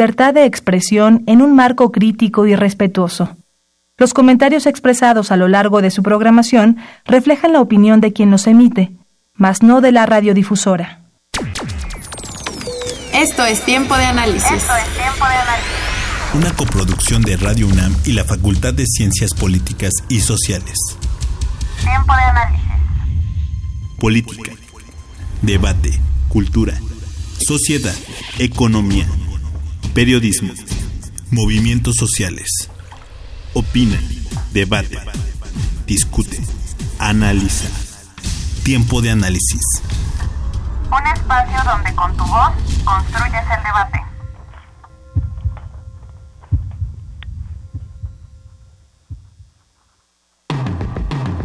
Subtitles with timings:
[0.00, 3.36] libertad de expresión en un marco crítico y respetuoso.
[3.96, 8.46] Los comentarios expresados a lo largo de su programación reflejan la opinión de quien los
[8.46, 8.92] emite,
[9.34, 11.00] mas no de la radiodifusora.
[13.12, 14.52] Esto es Tiempo de Análisis.
[14.52, 16.34] Esto es Tiempo de Análisis.
[16.34, 20.78] Una coproducción de Radio UNAM y la Facultad de Ciencias Políticas y Sociales.
[21.82, 22.64] Tiempo de Análisis.
[23.98, 24.52] Política.
[25.42, 25.98] Debate.
[26.28, 26.74] Cultura.
[27.40, 27.96] Sociedad.
[28.38, 29.08] Economía.
[29.98, 30.54] Periodismo.
[31.32, 32.70] Movimientos sociales.
[33.52, 34.00] Opina.
[34.52, 34.96] Debate.
[35.86, 36.38] Discute.
[37.00, 37.68] Analiza.
[38.62, 39.60] Tiempo de análisis.
[40.92, 42.52] Un espacio donde con tu voz
[42.84, 43.98] construyes el debate.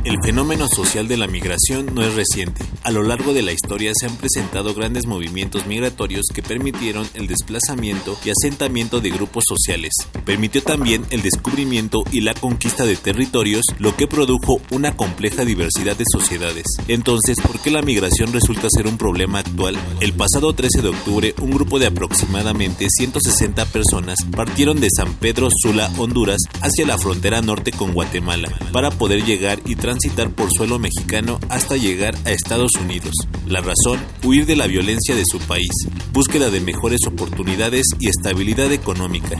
[0.05, 2.65] El fenómeno social de la migración no es reciente.
[2.83, 7.27] A lo largo de la historia se han presentado grandes movimientos migratorios que permitieron el
[7.27, 9.93] desplazamiento y asentamiento de grupos sociales.
[10.25, 15.95] Permitió también el descubrimiento y la conquista de territorios, lo que produjo una compleja diversidad
[15.95, 16.65] de sociedades.
[16.89, 19.77] Entonces, ¿por qué la migración resulta ser un problema actual?
[20.01, 25.47] El pasado 13 de octubre, un grupo de aproximadamente 160 personas partieron de San Pedro
[25.49, 29.92] Sula, Honduras, hacia la frontera norte con Guatemala, para poder llegar y transitar
[30.35, 33.13] por suelo mexicano hasta llegar a Estados Unidos.
[33.45, 35.69] La razón, huir de la violencia de su país,
[36.11, 39.37] búsqueda de mejores oportunidades y estabilidad económica.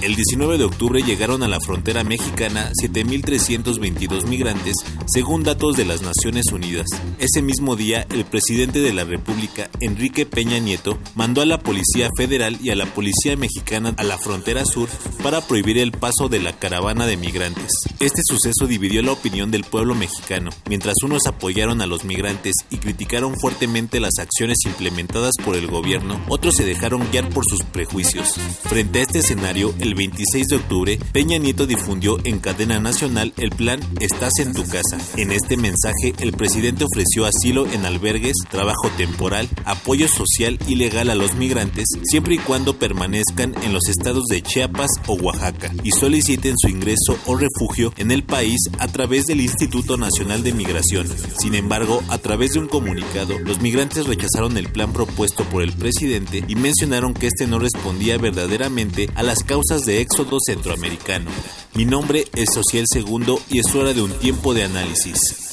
[0.00, 4.74] El 19 de octubre llegaron a la frontera mexicana 7.322 migrantes,
[5.06, 6.86] según datos de las Naciones Unidas.
[7.20, 12.08] Ese mismo día, el presidente de la República, Enrique Peña Nieto, mandó a la Policía
[12.16, 14.88] Federal y a la Policía Mexicana a la frontera sur
[15.22, 17.70] para prohibir el paso de la caravana de migrantes.
[18.00, 20.50] Este suceso dividió la opinión del pueblo mexicano.
[20.68, 26.20] Mientras unos apoyaron a los migrantes y criticaron fuertemente las acciones implementadas por el gobierno,
[26.28, 28.34] otros se dejaron guiar por sus prejuicios.
[28.62, 33.50] Frente a este escenario, el 26 de octubre, Peña Nieto difundió en cadena nacional el
[33.50, 34.98] plan Estás en tu casa.
[35.16, 41.10] En este mensaje, el presidente ofreció asilo en albergues, trabajo temporal, apoyo social y legal
[41.10, 45.90] a los migrantes, siempre y cuando permanezcan en los estados de Chiapas o Oaxaca y
[45.90, 51.08] soliciten su ingreso o refugio en el país a través del Instituto Nacional de Migración.
[51.38, 55.72] Sin embargo, a través de un comunicado, los migrantes rechazaron el plan propuesto por el
[55.72, 61.30] presidente y mencionaron que este no respondía verdaderamente a las causas de éxodo centroamericano.
[61.74, 65.51] Mi nombre es Social Segundo y es hora de un tiempo de análisis.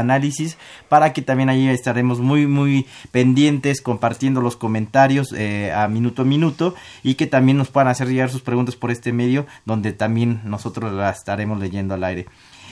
[0.88, 6.26] para que también ahí estaremos muy muy pendientes compartiendo los comentarios eh, a minuto a
[6.26, 6.69] minuto
[7.04, 10.92] y que también nos puedan hacer llegar sus preguntas por este medio donde también nosotros
[10.94, 12.26] las estaremos leyendo al aire.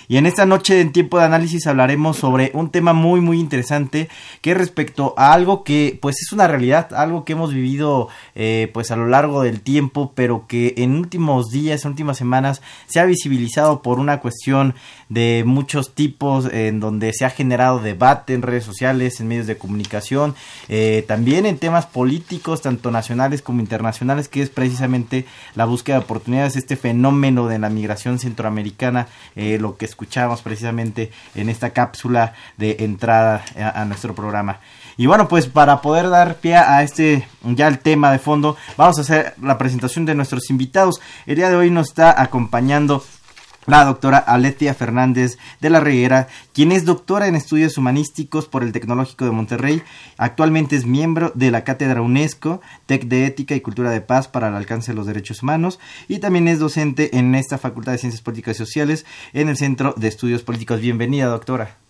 [0.10, 4.08] Y en esta noche en tiempo de análisis hablaremos sobre un tema muy muy interesante
[4.42, 8.92] que respecto a algo que pues es una realidad, algo que hemos vivido eh, pues
[8.92, 13.06] a lo largo del tiempo, pero que en últimos días, en últimas semanas se ha
[13.06, 14.76] visibilizado por una cuestión
[15.10, 19.58] de muchos tipos en donde se ha generado debate en redes sociales, en medios de
[19.58, 20.36] comunicación,
[20.70, 25.26] eh, también en temas políticos, tanto nacionales como internacionales, que es precisamente
[25.56, 30.44] la búsqueda de oportunidades, este fenómeno de la migración centroamericana, eh, lo que es escuchamos
[30.44, 34.60] precisamente en esta cápsula de entrada a, nuestro programa.
[34.96, 39.00] Y bueno, pues para poder dar pie a este ya el tema de fondo, vamos
[39.00, 41.02] a hacer la presentación de nuestros invitados.
[41.26, 43.04] El día de hoy nos está acompañando
[43.68, 48.72] la doctora Aletia Fernández de la Reguera, quien es doctora en estudios humanísticos por el
[48.72, 49.84] Tecnológico de Monterrey,
[50.18, 54.48] actualmente es miembro de la Cátedra UNESCO, TEC de Ética y Cultura de Paz para
[54.48, 58.24] el alcance de los derechos humanos, y también es docente en esta Facultad de Ciencias
[58.24, 60.80] Políticas y Sociales en el Centro de Estudios Políticos.
[60.80, 61.87] Bienvenida, doctora.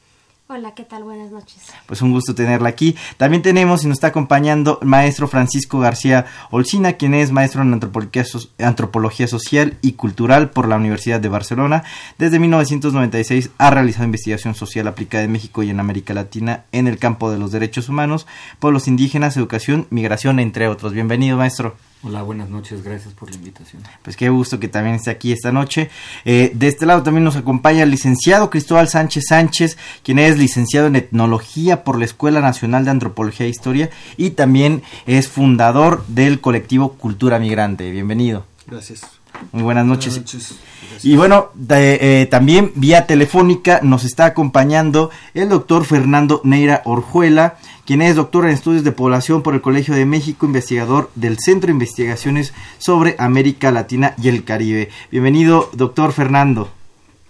[0.50, 1.04] Hola, ¿qué tal?
[1.04, 1.58] Buenas noches.
[1.88, 2.96] Pues un gusto tenerla aquí.
[3.18, 7.74] También tenemos y nos está acompañando el maestro Francisco García Olcina, quien es maestro en
[7.74, 11.84] antropología, social y cultural por la Universidad de Barcelona.
[12.18, 16.98] Desde 1996 ha realizado investigación social aplicada en México y en América Latina en el
[16.98, 18.26] campo de los derechos humanos,
[18.60, 20.94] pueblos indígenas, educación, migración, entre otros.
[20.94, 21.76] Bienvenido, maestro.
[22.04, 23.82] Hola, buenas noches, gracias por la invitación.
[24.04, 25.90] Pues qué gusto que también esté aquí esta noche.
[26.26, 30.86] Eh, de este lado también nos acompaña el licenciado Cristóbal Sánchez Sánchez, quien es licenciado
[30.88, 36.40] en etnología por la Escuela Nacional de Antropología e Historia y también es fundador del
[36.40, 37.90] colectivo Cultura Migrante.
[37.90, 38.46] Bienvenido.
[38.68, 39.02] Gracias.
[39.52, 40.60] Muy buenas noches.
[41.04, 48.02] Y bueno, eh, también vía telefónica nos está acompañando el doctor Fernando Neira Orjuela, quien
[48.02, 51.74] es doctor en estudios de población por el Colegio de México, investigador del Centro de
[51.74, 54.90] Investigaciones sobre América Latina y el Caribe.
[55.12, 56.70] Bienvenido, doctor Fernando.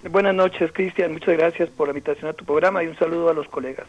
[0.10, 1.12] Buenas noches, Cristian.
[1.12, 3.88] Muchas gracias por la invitación a tu programa y un saludo a los colegas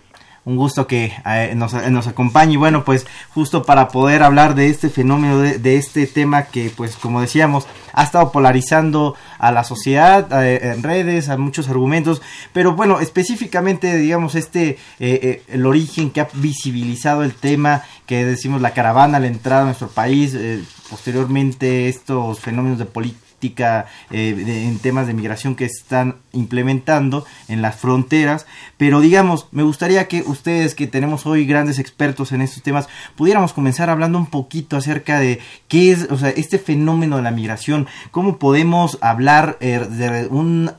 [0.48, 2.54] un gusto que eh, nos, nos, acompañe.
[2.54, 6.96] Y bueno, pues justo para poder hablar de este fenómeno, de, este tema que, pues
[6.96, 12.22] como decíamos, ha estado polarizando a la sociedad, eh, en redes, a muchos argumentos,
[12.54, 18.62] pero bueno, específicamente, digamos, este, eh, el origen que ha visibilizado el tema, que decimos
[18.62, 20.36] la caravana, la entrada a nuestro país,
[20.88, 27.76] posteriormente estos fenómenos de política eh, en temas de migración que están implementando en las
[27.76, 28.46] fronteras.
[28.76, 33.52] Pero digamos, me gustaría que ustedes, que tenemos hoy grandes expertos en estos temas, pudiéramos
[33.52, 37.86] comenzar hablando un poquito acerca de qué es, o sea, este fenómeno de la migración,
[38.10, 40.72] cómo podemos hablar eh, de un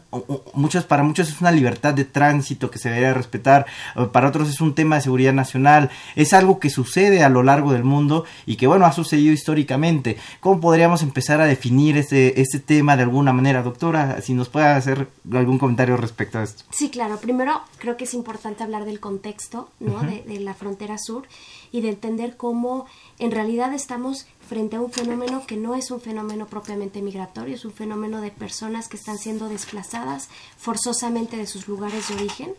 [0.54, 3.66] muchos para muchos es una libertad de tránsito que se debería respetar
[4.12, 5.90] para otros es un tema de seguridad nacional.
[6.16, 10.18] Es algo que sucede a lo largo del mundo y que bueno ha sucedido históricamente.
[10.40, 14.68] Cómo podríamos empezar a definir este este tema de alguna manera doctora si nos puede
[14.68, 16.64] hacer algún comentario respecto a esto.
[16.72, 17.18] Sí claro.
[17.18, 21.28] Primero creo que es importante hablar del contexto no de, de la frontera sur
[21.72, 22.86] y de entender cómo
[23.20, 27.66] en realidad estamos frente a un fenómeno que no es un fenómeno propiamente migratorio, es
[27.66, 32.56] un fenómeno de personas que están siendo desplazadas forzosamente de sus lugares de origen.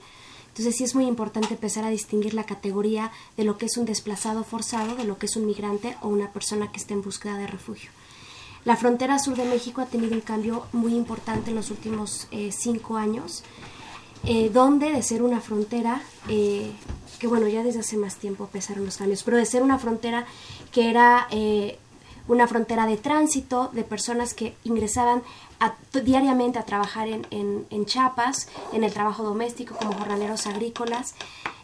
[0.48, 3.86] Entonces sí es muy importante empezar a distinguir la categoría de lo que es un
[3.86, 7.36] desplazado forzado, de lo que es un migrante o una persona que está en búsqueda
[7.38, 7.90] de refugio.
[8.64, 12.52] La frontera sur de México ha tenido un cambio muy importante en los últimos eh,
[12.52, 13.42] cinco años,
[14.24, 16.70] eh, donde de ser una frontera eh,
[17.20, 20.26] que bueno, ya desde hace más tiempo empezaron los cambios, pero de ser una frontera
[20.72, 21.78] que era eh,
[22.26, 25.22] una frontera de tránsito de personas que ingresaban
[26.04, 31.14] diariamente a trabajar en, en, en Chiapas, en el trabajo doméstico como jornaleros agrícolas,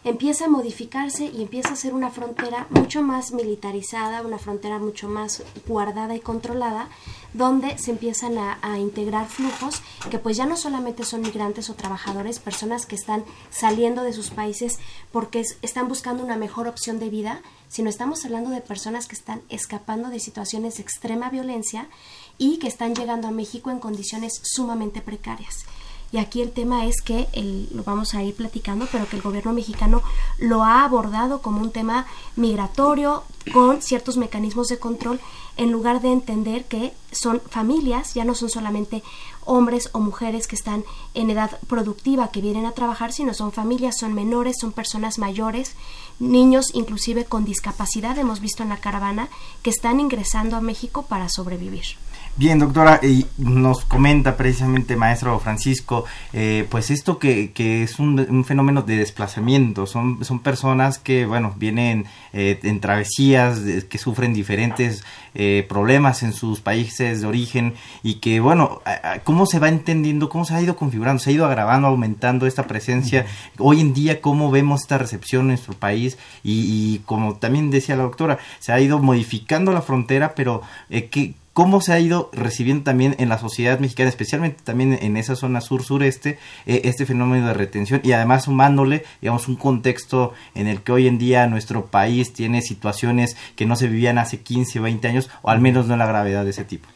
[0.03, 5.09] empieza a modificarse y empieza a ser una frontera mucho más militarizada, una frontera mucho
[5.09, 6.87] más guardada y controlada,
[7.33, 12.39] donde se empiezan a, integrar flujos que pues ya no solamente son migrantes o trabajadores,
[12.39, 14.79] personas que están saliendo de sus países
[15.11, 19.41] porque están buscando una mejor opción de vida, sino estamos hablando de personas que están
[19.49, 21.89] escapando de situaciones de extrema violencia
[22.37, 25.65] y que están llegando a México en condiciones sumamente precarias.
[26.11, 27.27] Y aquí el tema es que
[27.71, 30.01] lo vamos a ir platicando, pero que el gobierno mexicano
[30.37, 32.05] lo ha abordado como un tema
[32.37, 35.19] migratorio con ciertos mecanismos de control
[35.57, 39.03] en lugar de entender que son familias, ya no son solamente
[39.43, 43.97] hombres o mujeres que están en edad productiva que vienen a trabajar, sino son familias,
[43.97, 45.73] son menores, son personas mayores,
[46.19, 49.29] niños inclusive con discapacidad, hemos visto en la caravana,
[49.61, 51.97] que están ingresando a México para sobrevivir.
[52.39, 58.45] Bien, doctora, y nos comenta precisamente maestro Francisco, eh, pues esto que, que es un,
[58.45, 65.03] fenómeno de desplazamiento, son, son personas que, bueno, vienen eh, en travesías, que sufren diferentes
[65.33, 67.73] eh, problemas en sus países de origen
[68.03, 68.81] y que, bueno,
[69.23, 72.67] ¿cómo se va entendiendo, cómo se ha ido configurando, se ha ido agravando, aumentando esta
[72.67, 73.25] presencia?
[73.57, 76.19] Hoy en día, ¿cómo vemos esta recepción en nuestro país?
[76.43, 80.61] Y, y como también decía la doctora, se ha ido modificando la frontera, pero
[81.09, 81.33] ¿qué?
[81.57, 85.59] Cómo se ha ido recibiendo también en la sociedad mexicana, especialmente también en esa zona
[85.59, 86.37] sur-sureste,
[86.67, 91.07] eh, este fenómeno de retención y además sumándole, digamos, un contexto en el que hoy
[91.07, 95.31] en día nuestro país tiene situaciones que no se vivían hace 15 o 20 años,
[95.41, 96.87] o al menos no en la gravedad de ese tipo.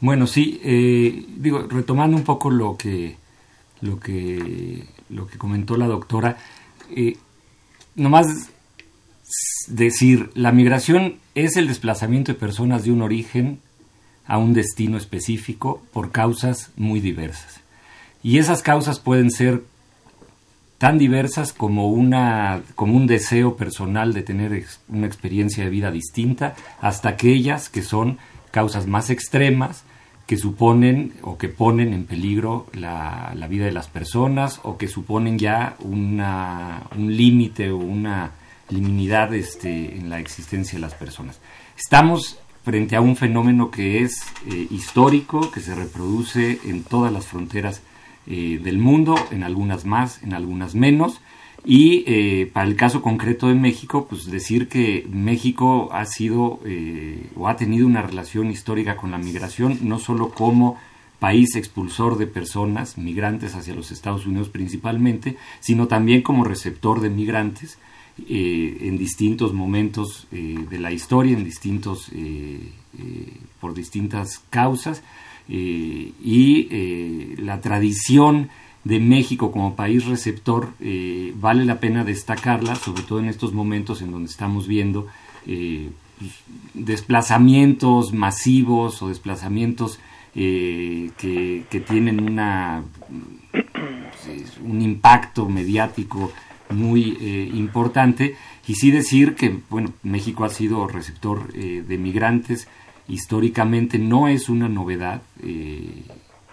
[0.00, 3.18] Bueno, sí, eh, digo, retomando un poco lo que,
[3.82, 6.38] lo que, lo que comentó la doctora,
[6.96, 7.18] eh,
[7.94, 8.48] nomás
[9.68, 13.60] decir, la migración es el desplazamiento de personas de un origen
[14.26, 17.60] a un destino específico por causas muy diversas.
[18.22, 19.62] Y esas causas pueden ser
[20.78, 26.54] tan diversas como, una, como un deseo personal de tener una experiencia de vida distinta,
[26.80, 28.18] hasta aquellas que son
[28.50, 29.84] causas más extremas,
[30.26, 35.38] que suponen o que ponen en peligro la, vida de las personas o que suponen
[35.38, 38.32] ya una, un límite o una
[38.68, 41.38] liminidad este, en la existencia de las personas.
[41.76, 47.24] Estamos frente a un fenómeno que es eh, histórico, que se reproduce en todas las
[47.24, 47.80] fronteras
[48.26, 51.20] eh, del mundo, en algunas más, en algunas menos,
[51.64, 56.58] y eh, para el caso concreto de México, pues decir que México ha sido
[57.36, 60.76] o ha tenido una relación histórica con la migración, no solo como
[61.20, 67.10] país expulsor de personas, migrantes hacia los Estados Unidos principalmente, sino también como receptor de
[67.10, 67.78] migrantes
[68.28, 72.10] eh, en distintos momentos de la historia, en distintos,
[73.60, 75.02] por distintas causas,
[75.48, 76.68] y
[77.36, 78.48] la tradición
[78.86, 84.00] de México como país receptor eh, vale la pena destacarla, sobre todo en estos momentos
[84.00, 85.08] en donde estamos viendo
[85.44, 85.90] eh,
[86.72, 89.98] desplazamientos masivos o desplazamientos
[90.36, 92.84] eh, que, tienen una,
[93.50, 96.30] pues, un impacto mediático
[96.70, 97.16] muy
[97.54, 98.34] importante
[98.66, 102.66] y sí decir que bueno México ha sido receptor de migrantes
[103.06, 105.22] históricamente no es una novedad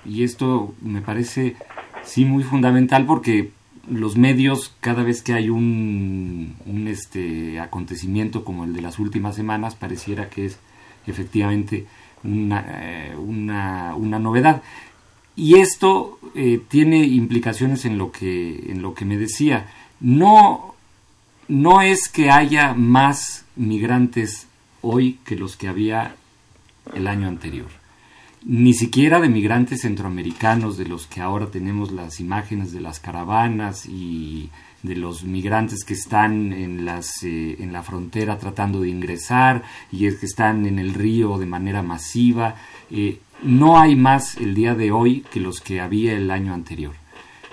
[0.06, 1.56] y esto me parece
[2.04, 3.52] Sí, muy fundamental porque
[3.90, 9.36] los medios, cada vez que hay un, un este acontecimiento como el de las últimas
[9.36, 10.60] semanas, pareciera que es
[11.08, 11.86] efectivamente
[12.24, 14.62] una, eh, una, una novedad.
[15.36, 19.68] Y esto eh, tiene implicaciones en lo que, en lo que me decía.
[20.04, 20.76] No,
[21.48, 24.46] no es que haya más migrantes
[24.84, 26.16] hoy que los que había
[26.94, 27.70] el año anterior
[28.46, 33.86] ni siquiera de migrantes centroamericanos, de los que ahora tenemos las imágenes de las caravanas
[33.86, 34.50] y
[34.82, 40.08] de los migrantes que están en, las, eh, en la frontera tratando de ingresar y
[40.08, 42.56] es que están en el río de manera masiva.
[42.92, 46.96] Eh, no hay más el día de hoy que los que había el año anterior.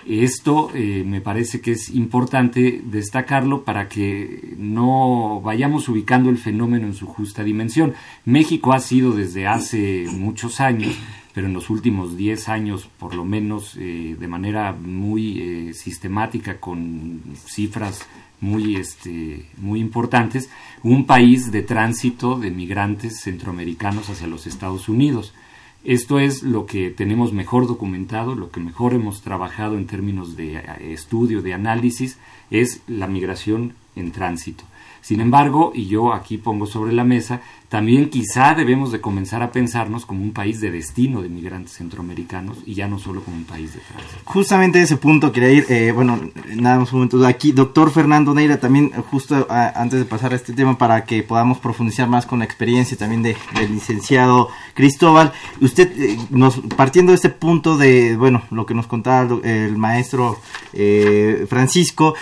[0.07, 6.87] Esto eh, me parece que es importante destacarlo para que no vayamos ubicando el fenómeno
[6.87, 7.95] en su justa dimensión.
[8.25, 10.97] México ha sido desde hace muchos años,
[11.35, 16.59] pero en los últimos 10 años por lo menos eh, de manera muy eh, sistemática
[16.59, 18.07] con cifras
[18.40, 20.49] muy, este, muy importantes,
[20.83, 25.35] un país de tránsito de migrantes centroamericanos hacia los Estados Unidos.
[25.82, 30.56] Esto es lo que tenemos mejor documentado, lo que mejor hemos trabajado en términos de
[30.56, 32.18] eh, estudio, de análisis,
[32.50, 34.64] es la migración en tránsito.
[35.00, 37.40] Sin embargo, y yo aquí pongo sobre la mesa,
[37.71, 42.59] también quizá debemos de comenzar a pensarnos como un país de destino de migrantes centroamericanos
[42.66, 44.19] y ya no solo como un país de tránsito.
[44.25, 46.19] Justamente ese punto quería ir, eh, bueno,
[46.57, 50.52] nada más un momento aquí, doctor Fernando Neira, también justo antes de pasar a este
[50.52, 55.92] tema para que podamos profundizar más con la experiencia también de, del licenciado Cristóbal, usted
[55.97, 60.40] eh, nos partiendo de este punto de, bueno, lo que nos contaba el, maestro
[60.73, 62.14] eh, Francisco,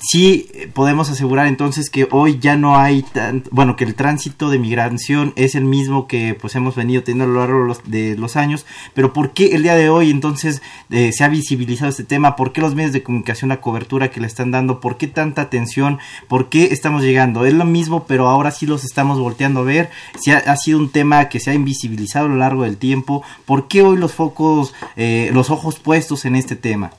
[0.00, 4.58] sí podemos asegurar entonces que hoy ya no hay tan, bueno, que el tránsito de
[4.58, 8.66] migración es el mismo que pues hemos venido teniendo a lo largo de los, años,
[8.92, 12.36] pero ¿por qué el día de hoy entonces eh, se ha visibilizado este tema?
[12.36, 14.80] ¿Por qué los medios de comunicación la cobertura que le están dando?
[14.80, 15.98] ¿Por qué tanta atención?
[16.28, 17.46] ¿Por qué estamos llegando?
[17.46, 19.90] Es lo mismo, pero ahora sí los estamos volteando a ver.
[20.20, 23.22] Si ha, sido un tema que se ha invisibilizado a lo largo del tiempo.
[23.46, 26.90] ¿Por qué hoy los focos, eh, los ojos puestos en este tema?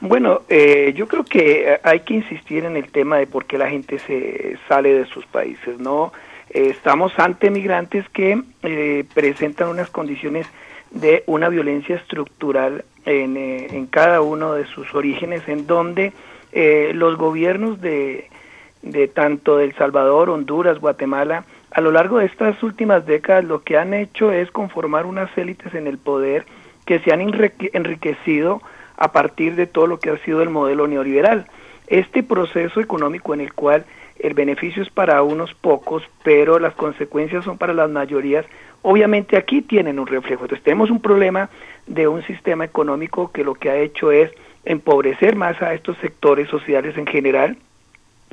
[0.00, 3.68] Bueno, eh, yo creo que hay que insistir en el tema de por qué la
[3.68, 6.12] gente se sale de sus países, ¿no?
[6.48, 10.46] Eh, estamos ante migrantes que eh, presentan unas condiciones
[10.90, 16.12] de una violencia estructural en, en cada uno de sus orígenes, en donde
[16.52, 18.28] los gobiernos de,
[18.82, 23.78] de tanto El Salvador, Honduras, Guatemala, a lo largo de estas últimas décadas lo que
[23.78, 26.44] han hecho es conformar unas élites en el poder
[26.86, 28.60] que se han enriquecido
[29.00, 31.46] a partir de todo lo que ha sido el modelo neoliberal.
[31.88, 33.84] Este proceso económico en el cual
[34.20, 38.44] el beneficio es para unos pocos, pero las consecuencias son para las mayorías,
[38.82, 40.44] obviamente aquí tienen un reflejo.
[40.44, 41.48] Entonces tenemos un problema
[41.86, 44.30] de un sistema económico que lo que ha hecho es
[44.64, 47.56] empobrecer más a estos sectores sociales en general.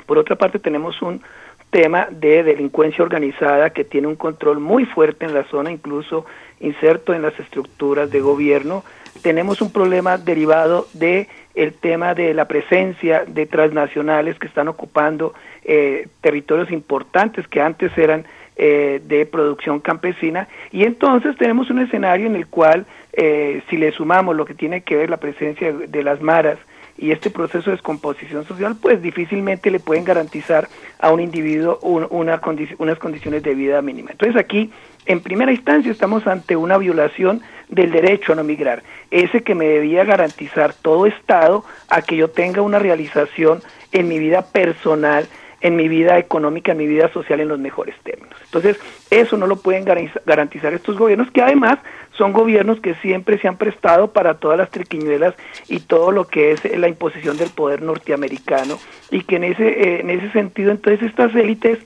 [0.06, 1.22] Por otra parte tenemos un
[1.70, 6.26] tema de delincuencia organizada que tiene un control muy fuerte en la zona, incluso
[6.60, 8.84] inserto en las estructuras de gobierno,
[9.22, 15.34] tenemos un problema derivado de el tema de la presencia de transnacionales que están ocupando
[15.66, 22.28] eh, territorios importantes que antes eran eh, de producción campesina y entonces tenemos un escenario
[22.28, 26.04] en el cual eh, si le sumamos lo que tiene que ver la presencia de
[26.04, 26.58] las maras
[26.98, 30.68] y este proceso de descomposición social, pues difícilmente le pueden garantizar
[31.00, 32.42] a un individuo una
[32.80, 34.12] unas condiciones de vida mínima.
[34.12, 34.72] Entonces aquí,
[35.06, 39.68] en primera instancia, estamos ante una violación del derecho a no migrar, ese que me
[39.68, 45.28] debía garantizar todo Estado a que yo tenga una realización en mi vida personal,
[45.60, 48.38] en mi vida económica, en mi vida social en los mejores términos.
[48.44, 48.78] Entonces,
[49.10, 49.86] eso no lo pueden
[50.26, 51.80] garantizar estos gobiernos, que además
[52.12, 55.34] son gobiernos que siempre se han prestado para todas las triquiñuelas
[55.68, 58.78] y todo lo que es la imposición del poder norteamericano,
[59.12, 61.80] y que en ese, eh, en ese sentido, entonces, estas élites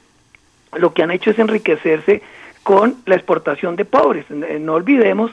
[0.76, 2.22] lo que han hecho es enriquecerse
[2.64, 4.30] con la exportación de pobres.
[4.30, 5.32] No olvidemos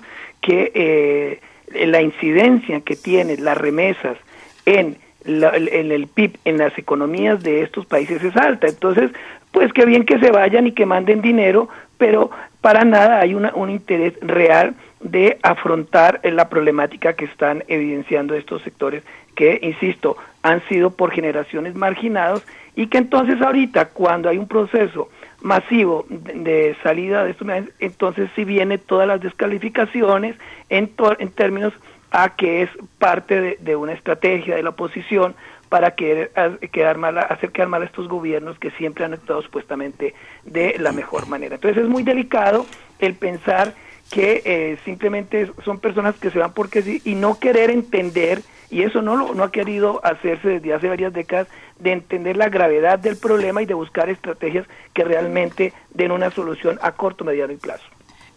[0.49, 1.41] que eh,
[1.87, 4.17] la incidencia que tienen las remesas
[4.65, 8.67] en en el PIB, en las economías de estos países es alta.
[8.67, 9.11] Entonces,
[9.53, 12.31] pues qué bien que se vayan y que manden dinero, pero
[12.63, 18.63] para nada hay una, un interés real de afrontar la problemática que están evidenciando estos
[18.63, 22.43] sectores que, insisto, han sido por generaciones marginados
[22.75, 28.45] y que entonces ahorita cuando hay un proceso masivo de, salida de estos entonces si
[28.45, 30.37] viene todas las descalificaciones
[30.69, 31.73] en, en términos
[32.11, 35.35] a que es parte de, una estrategia de la oposición
[35.69, 36.33] para querer
[36.73, 40.15] quedar mal, hacer quedar mal a estos gobiernos que siempre han actuado supuestamente
[40.45, 41.57] de la mejor manera.
[41.57, 42.65] Entonces es muy delicado
[42.99, 43.75] el pensar
[44.11, 48.83] que eh, simplemente son personas que se van porque sí y no querer entender, y
[48.83, 51.49] eso no, lo, no ha querido hacerse desde hace varias décadas,
[51.79, 56.79] de entender la gravedad del problema y de buscar estrategias que realmente den una solución
[56.83, 57.85] a corto, mediano y plazo.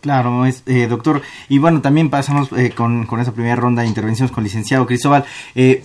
[0.02, 1.22] Claro, es, eh, doctor.
[1.48, 5.26] Y bueno, también pasamos eh, con, con esa primera ronda de intervenciones con licenciado Cristóbal.
[5.54, 5.84] Eh,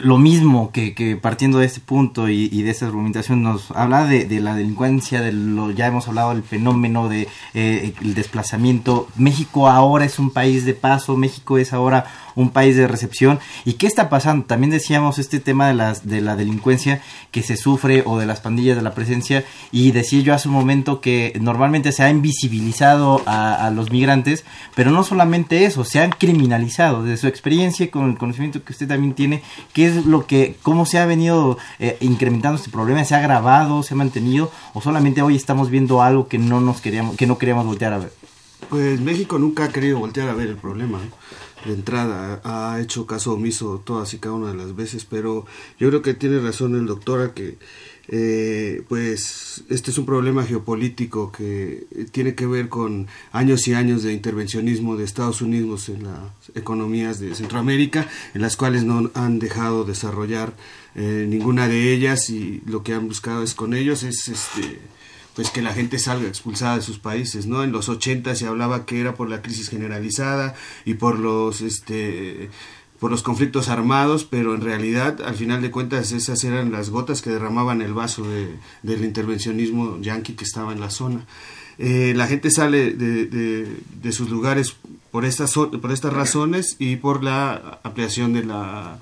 [0.00, 4.06] lo mismo que, que, partiendo de este punto y, y de esta argumentación nos habla
[4.06, 9.08] de, de, la delincuencia, de lo ya hemos hablado del fenómeno de eh, el desplazamiento.
[9.16, 13.38] México ahora es un país de paso, México es ahora un país de recepción.
[13.64, 14.44] ¿Y qué está pasando?
[14.44, 18.40] También decíamos este tema de, las, de la delincuencia que se sufre o de las
[18.40, 23.22] pandillas de la presencia y decía yo hace un momento que normalmente se ha invisibilizado
[23.26, 27.02] a, los migrantes, pero no solamente eso, se han criminalizado.
[27.02, 30.84] Desde su experiencia, con el conocimiento que usted también tiene, ¿qué es lo que, cómo
[30.84, 33.04] se ha venido eh, incrementando este problema?
[33.04, 36.80] ¿Se ha agravado, se ha mantenido o solamente hoy estamos viendo algo que no nos
[36.80, 38.12] queríamos, que no queríamos voltear a ver?
[38.68, 40.98] Pues México nunca ha querido voltear a ver el problema.
[41.64, 42.40] De entrada.
[42.44, 45.46] Ha hecho caso omiso todas y cada una de las veces, pero
[45.78, 47.58] yo creo que tiene razón el doctor que
[48.08, 54.02] eh, pues este es un problema geopolítico que tiene que ver con años y años
[54.02, 56.16] de intervencionismo de Estados Unidos en las
[56.54, 60.52] economías de Centroamérica, en las cuales no han dejado desarrollar
[60.94, 64.80] eh, ninguna de ellas y lo que han buscado es con ellos es este
[65.34, 67.64] pues que la gente salga expulsada de sus países, ¿no?
[67.64, 72.50] En los 80 se hablaba que era por la crisis generalizada y por los este
[73.02, 77.20] por los conflictos armados, pero en realidad, al final de cuentas, esas eran las gotas
[77.20, 81.26] que derramaban el vaso de, del intervencionismo yanqui que estaba en la zona.
[81.78, 84.76] Eh, la gente sale de, de, de, sus lugares
[85.10, 89.00] por estas, por estas razones y por la ampliación de la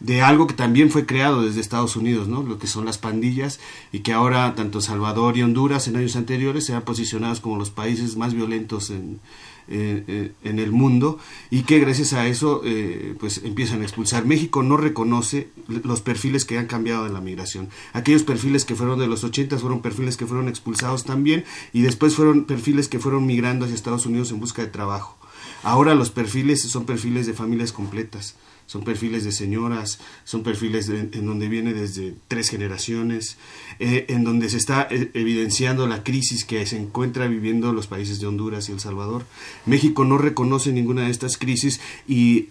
[0.00, 2.42] de algo que también fue creado desde Estados Unidos, ¿no?
[2.42, 3.60] lo que son las pandillas,
[3.92, 7.70] y que ahora tanto Salvador y Honduras en años anteriores se han posicionado como los
[7.70, 9.20] países más violentos en,
[9.68, 11.18] en el mundo,
[11.50, 14.24] y que gracias a eso eh, pues empiezan a expulsar.
[14.24, 17.68] México no reconoce los perfiles que han cambiado en la migración.
[17.92, 22.16] Aquellos perfiles que fueron de los 80 fueron perfiles que fueron expulsados también, y después
[22.16, 25.16] fueron perfiles que fueron migrando hacia Estados Unidos en busca de trabajo.
[25.62, 28.34] Ahora los perfiles son perfiles de familias completas
[28.70, 33.36] son perfiles de señoras, son perfiles en donde viene desde tres generaciones,
[33.80, 38.20] eh, en donde se está eh, evidenciando la crisis que se encuentra viviendo los países
[38.20, 39.24] de Honduras y El Salvador.
[39.66, 42.46] México no reconoce ninguna de estas crisis y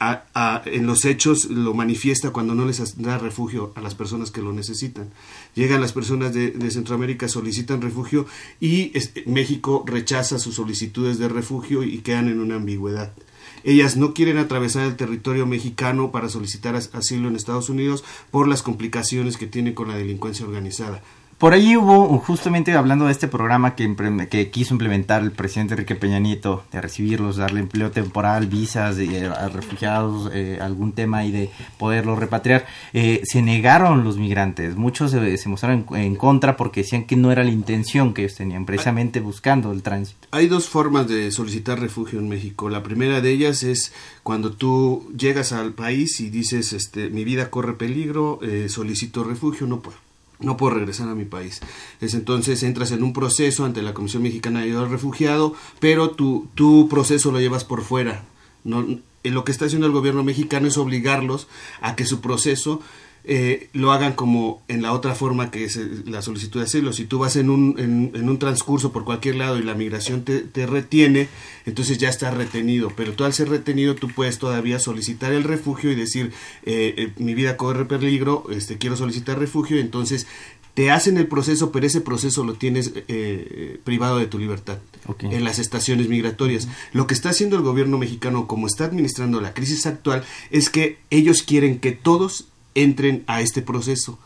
[0.65, 4.51] en los hechos lo manifiesta cuando no les da refugio a las personas que lo
[4.51, 5.11] necesitan.
[5.55, 8.25] Llegan las personas de, de Centroamérica, solicitan refugio
[8.59, 8.91] y
[9.25, 13.13] México rechaza sus solicitudes de refugio y quedan en una ambigüedad.
[13.63, 18.61] Ellas no quieren atravesar el territorio mexicano para solicitar asilo en Estados Unidos por las
[18.61, 21.01] complicaciones que tiene con la delincuencia organizada.
[21.39, 26.19] Por ahí hubo, justamente hablando de este programa que, quiso implementar el presidente Enrique Peña
[26.19, 31.49] Nieto, de recibirlos, darle empleo temporal, visas de, a refugiados, eh, algún tema y de
[31.77, 34.75] poderlos repatriar, eh, se negaron los migrantes.
[34.75, 38.65] Muchos se, mostraron en, contra porque decían que no era la intención que ellos tenían,
[38.65, 40.27] precisamente buscando el tránsito.
[40.31, 42.69] Hay dos formas de solicitar refugio en México.
[42.69, 47.49] La primera de ellas es cuando tú llegas al país y dices, este, mi vida
[47.49, 50.08] corre peligro, eh, solicito refugio, no puedo
[50.39, 51.59] no puedo regresar a mi país.
[52.01, 56.11] Es entonces entras en un proceso ante la Comisión Mexicana de Ayuda al Refugiado, pero
[56.11, 58.23] tu, tu proceso lo llevas por fuera.
[58.63, 58.85] No,
[59.23, 61.47] eh, lo que está haciendo el gobierno mexicano es obligarlos
[61.81, 62.81] a que su proceso
[63.25, 65.77] eh, lo hagan como en la otra forma que es
[66.07, 66.93] la solicitud de asilo.
[66.93, 70.39] Si tú vas en un, en, un transcurso por cualquier lado y la migración te,
[70.41, 71.27] te, retiene,
[71.65, 72.91] entonces ya estás retenido.
[72.95, 76.31] Pero tú al ser retenido, tú puedes todavía solicitar el refugio y decir,
[76.63, 80.27] eh, eh, mi vida corre peligro, este, quiero solicitar refugio, entonces
[80.73, 82.93] te hacen el proceso, pero ese proceso lo tienes
[83.83, 84.77] privado de tu libertad
[85.19, 86.69] en las estaciones migratorias.
[86.93, 90.99] Lo que está haciendo el gobierno mexicano, como está administrando la crisis actual, es que
[91.09, 94.19] ellos quieren que todos entren a este proceso.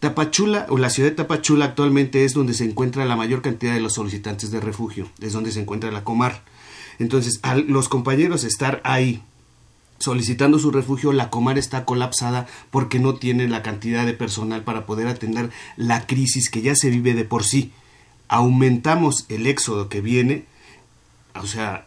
[0.00, 3.80] Tapachula o la ciudad de Tapachula actualmente es donde se encuentra la mayor cantidad de
[3.80, 6.42] los solicitantes de refugio, es donde se encuentra la Comar.
[6.98, 9.22] Entonces, a los compañeros estar ahí
[9.98, 14.84] solicitando su refugio, la Comar está colapsada porque no tienen la cantidad de personal para
[14.84, 17.72] poder atender la crisis que ya se vive de por sí.
[18.28, 20.44] Aumentamos el éxodo que viene,
[21.34, 21.86] o sea,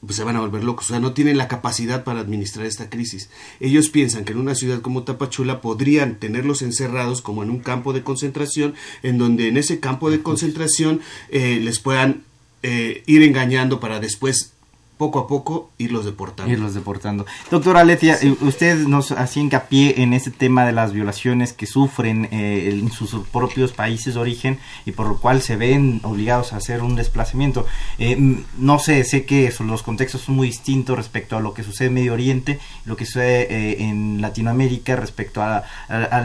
[0.00, 2.90] pues se van a volver locos, o sea, no tienen la capacidad para administrar esta
[2.90, 3.30] crisis.
[3.60, 7.92] Ellos piensan que en una ciudad como Tapachula podrían tenerlos encerrados como en un campo
[7.92, 12.24] de concentración, en donde en ese campo de concentración eh, les puedan
[12.62, 14.55] eh, ir engañando para después
[14.96, 16.52] poco a poco irlos deportando.
[16.52, 17.26] Irlos deportando.
[17.50, 22.28] Doctora Letia, eh, usted nos hacía hincapié en ese tema de las violaciones que sufren
[22.30, 26.56] eh, en sus propios países de origen y por lo cual se ven obligados a
[26.56, 27.66] hacer un desplazamiento.
[27.98, 31.88] Eh, no sé, sé que los contextos son muy distintos respecto a lo que sucede
[31.88, 35.64] en Medio Oriente, lo que sucede en Latinoamérica respecto a,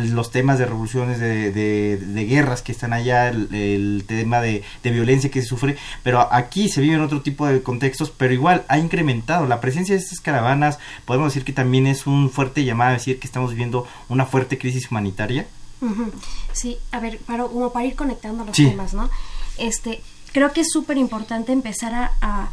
[0.06, 5.42] los temas de revoluciones, de, guerras que están allá, el, tema de, de violencia que
[5.42, 9.46] se sufre, pero aquí se vive en otro tipo de contextos, pero igual ha incrementado.
[9.46, 13.20] La presencia de estas caravanas, podemos decir que también es un fuerte llamado a decir
[13.20, 15.48] que estamos viviendo una fuerte crisis humanitaria.
[16.54, 19.10] Sí, a ver, para, como para ir conectando los temas, ¿no?
[19.58, 22.52] Este, creo que es súper importante empezar a, a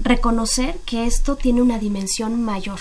[0.00, 2.80] reconocer que esto tiene una dimensión mayor.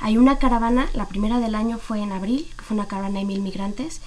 [0.00, 3.24] Hay una caravana, la primera del año fue en abril, que fue una caravana de
[3.24, 4.00] mil migrantes,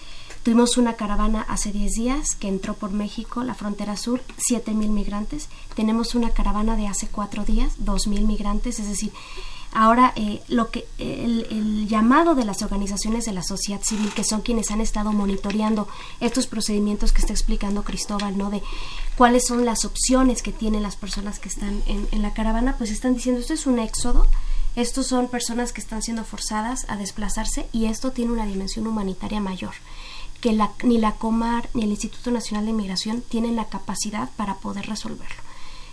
[0.45, 5.49] Tuvimos una caravana hace 10 días que entró por México, la frontera sur, 7.000 migrantes.
[5.75, 8.79] Tenemos una caravana de hace 4 días, 2.000 migrantes.
[8.79, 9.11] Es decir,
[9.75, 14.41] ahora eh, lo que el, llamado de las organizaciones de la sociedad civil, que son
[14.41, 15.88] quienes han estado monitoreando
[16.19, 18.49] estos procedimientos que está explicando Cristóbal, ¿no?
[18.49, 18.63] De
[19.17, 23.13] cuáles son las opciones que tienen las personas que están en, la caravana, pues están
[23.13, 24.25] diciendo, esto es un éxodo,
[24.75, 29.39] estos son personas que están siendo forzadas a desplazarse y esto tiene una dimensión humanitaria
[29.39, 29.73] mayor
[30.41, 34.85] que ni la Comar ni el Instituto Nacional de Migración tienen la capacidad para poder
[34.85, 35.44] resolverlo.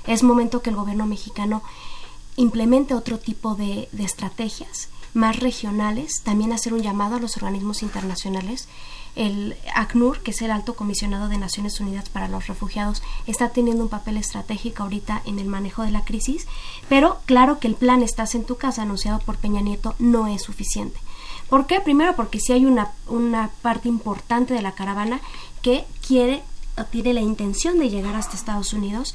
[0.07, 1.62] Es momento que el gobierno mexicano
[2.37, 8.67] implemente otro tipo de, estrategias más regionales, también hacer un llamado a los organismos internacionales.
[9.15, 13.83] El ACNUR, que es el Alto Comisionado de Naciones Unidas para los Refugiados, está teniendo
[13.83, 16.47] un papel estratégico ahorita en el manejo de la crisis,
[16.88, 20.43] pero claro que el plan Estás en tu casa, anunciado por Peña Nieto, no es
[20.43, 20.99] suficiente.
[21.51, 21.81] ¿Por qué?
[21.81, 25.21] Primero porque sí hay una, una parte importante de la caravana
[25.61, 26.43] que quiere
[26.79, 29.15] o tiene la intención de llegar hasta Estados Unidos,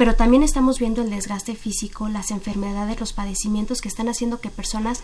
[0.00, 4.48] pero también estamos viendo el desgaste físico, las enfermedades, los padecimientos que están haciendo que
[4.48, 5.02] personas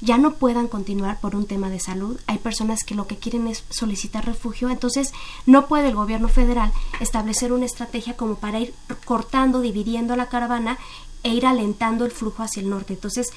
[0.00, 2.18] ya no puedan continuar por un tema de salud.
[2.26, 5.12] Hay personas que lo que quieren es solicitar refugio, entonces
[5.44, 8.72] no puede el gobierno federal establecer una estrategia como para ir
[9.04, 10.78] cortando, dividiendo la caravana
[11.24, 12.94] e ir alentando el flujo hacia el norte.
[12.94, 13.34] Entonces,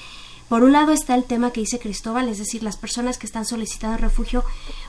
[0.51, 3.45] por un lado está el tema que dice Cristóbal, es decir, las personas que están
[3.45, 4.43] solicitando refugio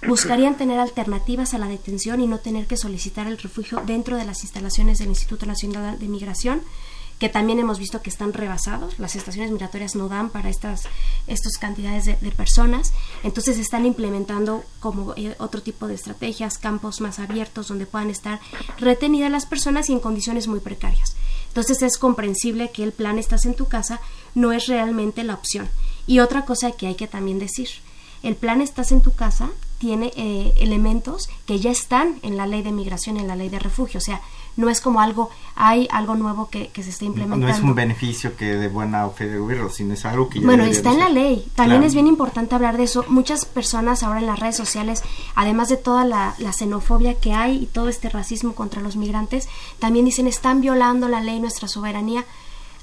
[0.08, 4.24] buscarían tener alternativas a la detención y no tener que solicitar el refugio dentro de
[4.24, 6.62] las instalaciones del Instituto Nacional de Migración
[7.20, 10.88] que también hemos visto que están rebasados, las estaciones migratorias no dan para estas,
[11.60, 17.68] cantidades de, personas, entonces están implementando como eh, otro tipo de estrategias, campos más abiertos
[17.68, 18.40] donde puedan estar
[18.78, 21.14] retenidas las personas y en condiciones muy precarias.
[21.46, 24.00] Entonces es comprensible que el plan Estás en tu casa
[24.34, 25.68] no es realmente la opción.
[26.06, 27.68] Y otra cosa que hay que también decir,
[28.22, 32.62] el plan Estás en tu casa tiene eh, elementos que ya están en la ley
[32.62, 33.98] de migración, en la ley de refugio.
[33.98, 34.20] O sea,
[34.56, 37.48] no es como algo, hay algo nuevo que, se está implementando.
[37.48, 40.46] No es un beneficio que de buena fe de gobierno, sino es algo que ya
[40.46, 41.48] Bueno, está en la ley.
[41.56, 43.04] También es bien importante hablar de eso.
[43.08, 45.02] Muchas personas ahora en las redes sociales,
[45.34, 49.48] además de toda la, la xenofobia que hay y todo este racismo contra los migrantes,
[49.80, 52.24] también dicen están violando la ley, nuestra soberanía.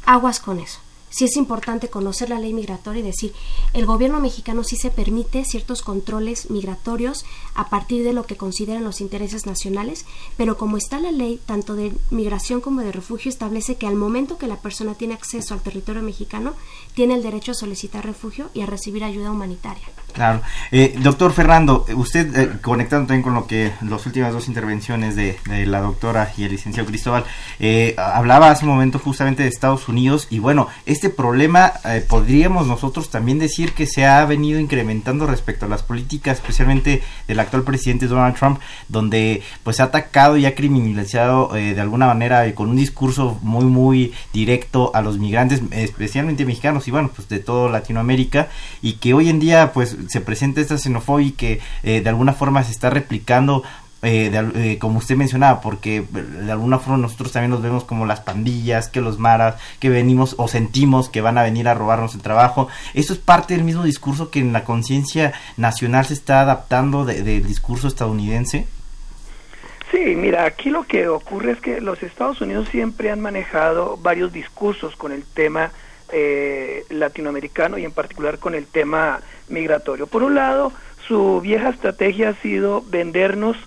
[0.05, 0.79] Aguas con eso
[1.09, 3.33] sí es importante conocer la ley migratoria y decir,
[3.73, 8.83] el gobierno mexicano sí se permite ciertos controles migratorios a partir de lo que consideran
[8.83, 10.05] los intereses nacionales,
[10.37, 14.37] pero como está la ley tanto de migración como de refugio establece que al momento
[14.37, 16.53] que la persona tiene acceso al territorio mexicano,
[16.93, 19.85] tiene el derecho a solicitar refugio y a recibir ayuda humanitaria.
[20.13, 20.41] Claro.
[20.71, 25.37] Eh, doctor Fernando, usted eh, conectando también con lo que las últimas dos intervenciones de,
[25.65, 27.25] la doctora y el licenciado Cristóbal,
[27.59, 30.67] eh, hablaba hace un momento justamente de Estados Unidos y bueno,
[30.99, 31.71] este problema
[32.09, 37.39] podríamos nosotros también decir que se ha venido incrementando respecto a las políticas, especialmente del
[37.39, 38.59] actual presidente Donald Trump,
[38.89, 44.13] donde pues ha atacado y ha criminalizado de alguna manera con un discurso muy muy
[44.33, 48.49] directo a los migrantes, especialmente mexicanos y bueno, pues de toda Latinoamérica
[48.81, 52.33] y que hoy en día pues se presenta esta xenofobia y que eh, de alguna
[52.33, 53.63] forma se está replicando
[54.01, 58.21] eh, eh, como usted mencionaba, porque de alguna forma nosotros también nos vemos como las
[58.21, 62.21] pandillas, que los maras, que venimos o sentimos que van a venir a robarnos el
[62.21, 62.69] trabajo.
[62.93, 67.45] Eso es parte del mismo discurso que en la conciencia nacional se está adaptando del
[67.45, 68.67] discurso estadounidense.
[69.91, 74.31] Sí, mira, aquí lo que ocurre es que los Estados Unidos siempre han manejado varios
[74.31, 75.71] discursos con el tema
[76.11, 80.07] eh, latinoamericano y en particular con el tema migratorio.
[80.07, 80.71] Por un lado,
[81.07, 83.57] su vieja estrategia ha sido vendernos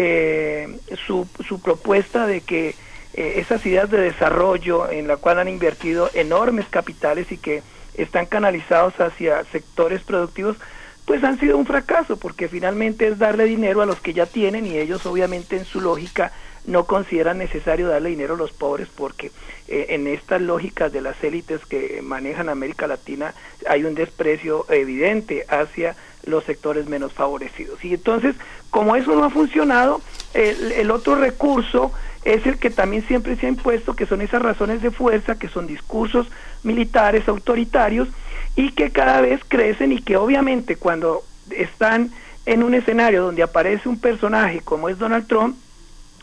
[0.00, 2.68] eh, su, su, propuesta de que
[3.14, 8.26] eh, esas ideas de desarrollo en la cual han invertido enormes capitales y que están
[8.26, 10.56] canalizados hacia sectores productivos,
[11.04, 14.66] pues han sido un fracaso, porque finalmente es darle dinero a los que ya tienen
[14.66, 16.30] y ellos obviamente en su lógica
[16.64, 19.32] no consideran necesario darle dinero a los pobres porque
[19.66, 23.34] eh, en estas lógicas de las élites que manejan América Latina
[23.68, 27.84] hay un desprecio evidente hacia los sectores menos favorecidos.
[27.84, 28.36] Y entonces,
[28.70, 30.00] como eso no ha funcionado,
[30.34, 31.92] el, otro recurso
[32.24, 35.48] es el que también siempre se ha impuesto, que son esas razones de fuerza, que
[35.48, 36.26] son discursos
[36.62, 38.08] militares autoritarios
[38.56, 42.10] y que cada vez crecen y que obviamente cuando están
[42.44, 45.56] en un escenario donde aparece un personaje como es Donald Trump,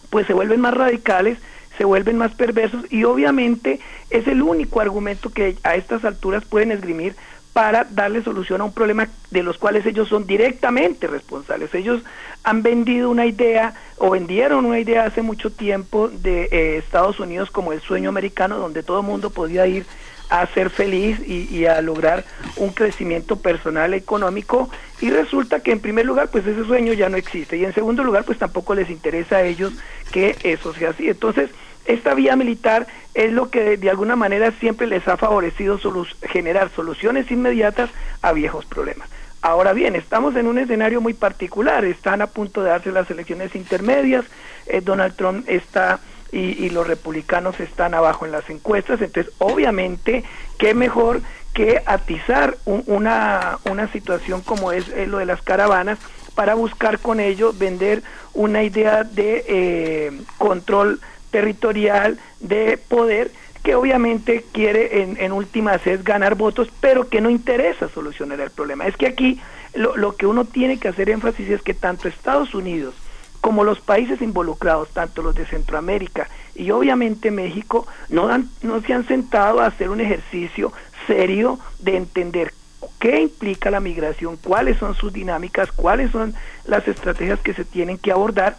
[0.10, 1.38] pues se vuelven más radicales,
[1.78, 3.80] se vuelven más perversos y obviamente
[4.10, 7.16] es el único argumento que a estas alturas pueden esgrimir
[7.56, 11.74] para darle solución a un problema de los cuales ellos son directamente responsables.
[11.74, 12.02] Ellos
[12.44, 17.52] han vendido una idea o vendieron una idea hace mucho tiempo de eh, Estados Unidos
[17.52, 19.86] como el sueño americano donde todo el mundo podía ir
[20.30, 22.26] a ser feliz y, a lograr
[22.58, 27.16] un crecimiento personal económico y resulta que en primer lugar pues ese sueño ya no
[27.16, 29.72] existe y en segundo lugar pues tampoco les interesa a ellos
[30.12, 31.08] que eso sea así.
[31.08, 31.52] Entonces
[31.86, 35.80] esta vía militar es lo que de alguna manera siempre les ha favorecido
[36.22, 37.90] generar soluciones inmediatas
[38.22, 39.10] a viejos problemas.
[39.42, 43.56] Ahora bien, estamos en un escenario muy particular, están a punto de darse las elecciones
[43.56, 44.26] intermedias,
[44.66, 46.00] eh, Donald Trump está
[46.32, 50.26] y, los republicanos están abajo en las encuestas, entonces obviamente
[50.58, 51.22] qué mejor
[51.54, 55.98] que atizar una, una situación como es, lo de las caravanas
[56.34, 61.00] para buscar con ello vender una idea de eh, control
[61.36, 63.30] territorial, de poder,
[63.62, 68.52] que obviamente quiere en, en últimas es ganar votos, pero que no interesa solucionar el
[68.52, 68.88] problema.
[68.88, 69.42] Es que aquí
[69.74, 72.96] lo, que uno tiene que hacer énfasis es que tanto Estados Unidos
[73.42, 78.30] como los países involucrados, tanto los de Centroamérica y obviamente México, no,
[78.62, 80.72] no se han sentado a hacer un ejercicio
[81.06, 82.54] serio de entender
[82.98, 86.34] qué implica la migración, cuáles son sus dinámicas, cuáles son
[86.66, 88.56] las estrategias que se tienen que abordar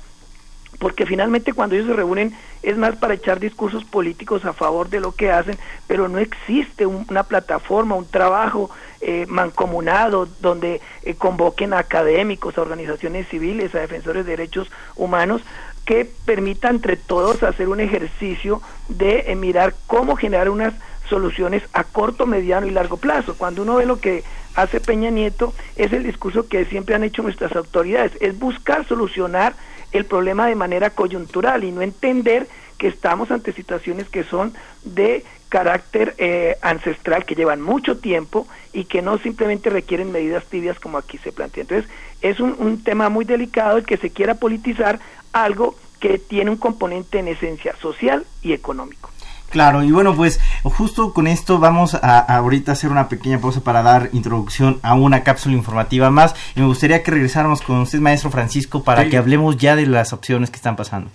[0.79, 5.01] porque finalmente cuando ellos se reúnen es más para echar discursos políticos a favor de
[5.01, 11.73] lo que hacen, pero no existe una plataforma, un trabajo eh, mancomunado donde eh, convoquen
[11.73, 15.43] a académicos, a organizaciones civiles, a defensores de derechos humanos
[15.85, 20.75] que permita entre todos hacer un ejercicio de eh, mirar cómo generar unas
[21.09, 23.37] soluciones a corto, mediano y largo plazo.
[23.39, 24.25] Cuando uno ve lo que
[24.57, 29.55] hace Peña Nieto, es el discurso que siempre han hecho nuestras autoridades, es buscar solucionar
[29.93, 34.53] el problema de manera coyuntural y no entender que estamos ante situaciones que son
[34.85, 40.79] de carácter eh, ancestral, que llevan mucho tiempo y que no simplemente requieren medidas tibias
[40.79, 41.63] como aquí se plantea.
[41.63, 44.99] Entonces, es un, un tema muy delicado el que se quiera politizar
[45.33, 49.11] algo que tiene un componente en esencia social y económico.
[49.57, 53.83] Claro, y bueno, pues justo con esto vamos a, ahorita hacer una pequeña pausa para
[53.83, 56.35] dar introducción a una cápsula informativa más.
[56.55, 60.13] Y me gustaría que regresáramos con usted, maestro Francisco, para que hablemos ya de las
[60.13, 61.09] opciones que están pasando.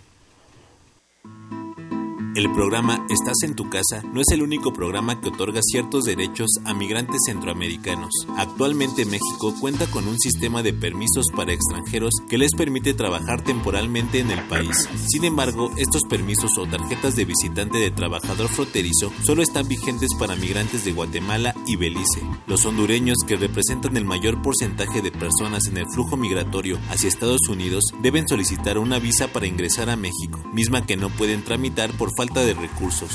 [2.33, 6.47] El programa Estás en tu casa no es el único programa que otorga ciertos derechos
[6.63, 8.09] a migrantes centroamericanos.
[8.37, 14.19] Actualmente México cuenta con un sistema de permisos para extranjeros que les permite trabajar temporalmente
[14.19, 14.87] en el país.
[15.09, 20.37] Sin embargo, estos permisos o tarjetas de visitante de trabajador fronterizo solo están vigentes para
[20.37, 22.21] migrantes de Guatemala y Belice.
[22.47, 27.49] Los hondureños, que representan el mayor porcentaje de personas en el flujo migratorio hacia Estados
[27.49, 32.15] Unidos, deben solicitar una visa para ingresar a México, misma que no pueden tramitar por
[32.21, 33.09] falta de recursos.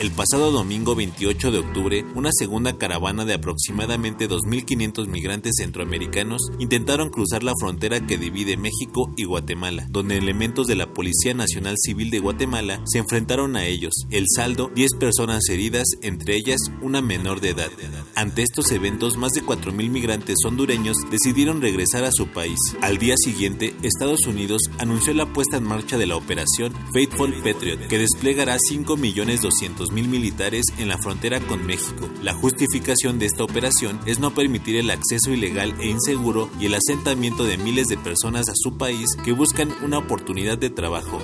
[0.00, 7.08] El pasado domingo 28 de octubre, una segunda caravana de aproximadamente 2.500 migrantes centroamericanos intentaron
[7.08, 12.10] cruzar la frontera que divide México y Guatemala, donde elementos de la Policía Nacional Civil
[12.10, 13.94] de Guatemala se enfrentaron a ellos.
[14.10, 17.70] El saldo, 10 personas heridas, entre ellas una menor de edad.
[18.14, 22.58] Ante estos eventos, más de 4.000 migrantes hondureños decidieron regresar a su país.
[22.82, 27.88] Al día siguiente, Estados Unidos anunció la puesta en marcha de la operación Faithful Patriot,
[27.88, 32.08] que desplegará 5.200.000 mil militares en la frontera con México.
[32.22, 36.74] La justificación de esta operación es no permitir el acceso ilegal e inseguro y el
[36.74, 41.20] asentamiento de miles de personas a su país que buscan una oportunidad de trabajo.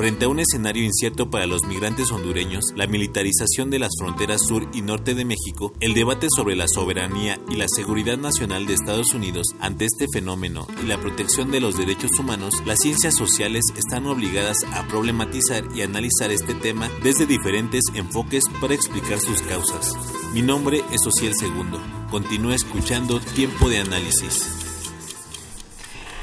[0.00, 4.66] Frente a un escenario incierto para los migrantes hondureños, la militarización de las fronteras sur
[4.72, 9.12] y norte de México, el debate sobre la soberanía y la seguridad nacional de Estados
[9.12, 14.06] Unidos ante este fenómeno y la protección de los derechos humanos, las ciencias sociales están
[14.06, 19.92] obligadas a problematizar y analizar este tema desde diferentes enfoques para explicar sus causas.
[20.32, 21.78] Mi nombre es Ociel Segundo.
[22.10, 24.69] Continúa escuchando Tiempo de Análisis.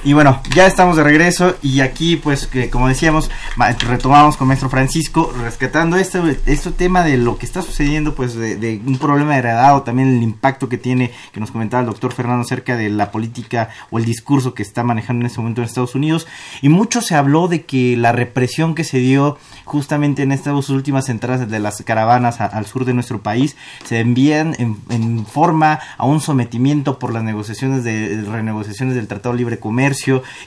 [0.04, 3.32] Y bueno, ya estamos de regreso y aquí pues que como decíamos,
[3.80, 8.80] retomamos con maestro Francisco rescatando este, este tema de lo que está sucediendo pues de,
[8.86, 12.78] un problema heredado, también el impacto que tiene, que nos comentaba el doctor Fernando acerca
[12.78, 16.28] de la política o el discurso que está manejando en este momento en Estados Unidos.
[16.62, 21.10] Y mucho se habló de que la represión que se dio justamente en estas últimas
[21.10, 26.06] entradas de las caravanas al sur de nuestro país se envían en, en forma a
[26.06, 29.87] un sometimiento por las negociaciones de renegociaciones del Tratado de Libre Comercio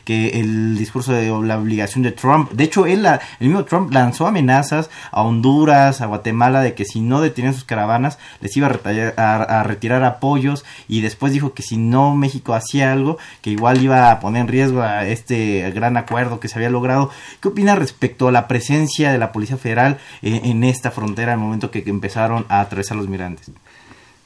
[0.05, 4.27] que el discurso de la obligación de Trump, de hecho él, el mismo Trump lanzó
[4.27, 9.63] amenazas a Honduras, a Guatemala de que si no detenían sus caravanas les iba a,
[9.63, 14.21] retirar apoyos y después dijo que si no México hacía algo que igual iba a
[14.21, 17.11] poner en riesgo a este gran acuerdo que se había logrado.
[17.41, 21.71] ¿Qué opina respecto a la presencia de la Policía Federal en, esta frontera al momento
[21.71, 23.51] que, empezaron a atravesar los migrantes?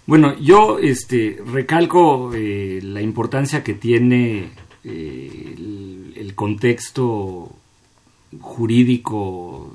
[0.06, 4.50] Bueno, yo este, recalco eh, la importancia que tiene eh,
[6.34, 7.54] contexto
[8.40, 9.74] jurídico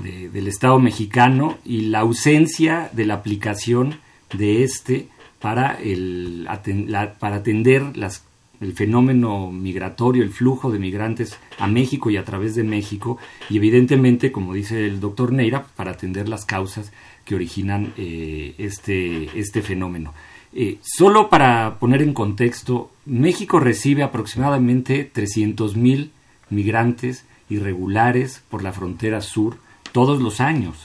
[0.00, 3.98] del Estado mexicano y la ausencia de la aplicación
[4.32, 5.08] de este
[5.40, 6.48] para, el,
[7.18, 8.24] para atender las,
[8.60, 13.18] el fenómeno migratorio, el flujo de migrantes a México y a través de México,
[13.50, 16.92] y evidentemente, como dice el doctor Neira, para atender las causas
[17.24, 20.14] que originan eh, este, este fenómeno.
[20.58, 26.08] Eh, solo para poner en contexto, México recibe aproximadamente 300.000
[26.48, 29.58] migrantes irregulares por la frontera sur
[29.92, 30.78] todos los años.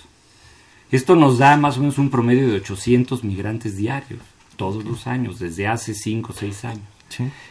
[0.91, 4.19] Esto nos da más o menos un promedio de 800 migrantes diarios,
[4.57, 6.83] todos los años, desde hace 5 o 6 años.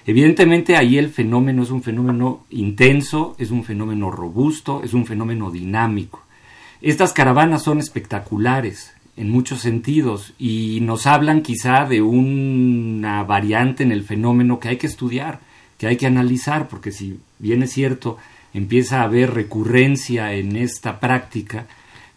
[0.05, 5.51] Evidentemente ahí el fenómeno es un fenómeno intenso, es un fenómeno robusto, es un fenómeno
[5.51, 6.23] dinámico.
[6.83, 13.93] Estas caravanas son espectaculares, en muchos sentidos y nos hablan quizá de una variante en
[13.93, 15.41] el fenómeno que hay que estudiar,
[15.79, 18.17] que hay que analizar, porque si bien es cierto,
[18.55, 21.67] empieza a haber recurrencia en esta práctica,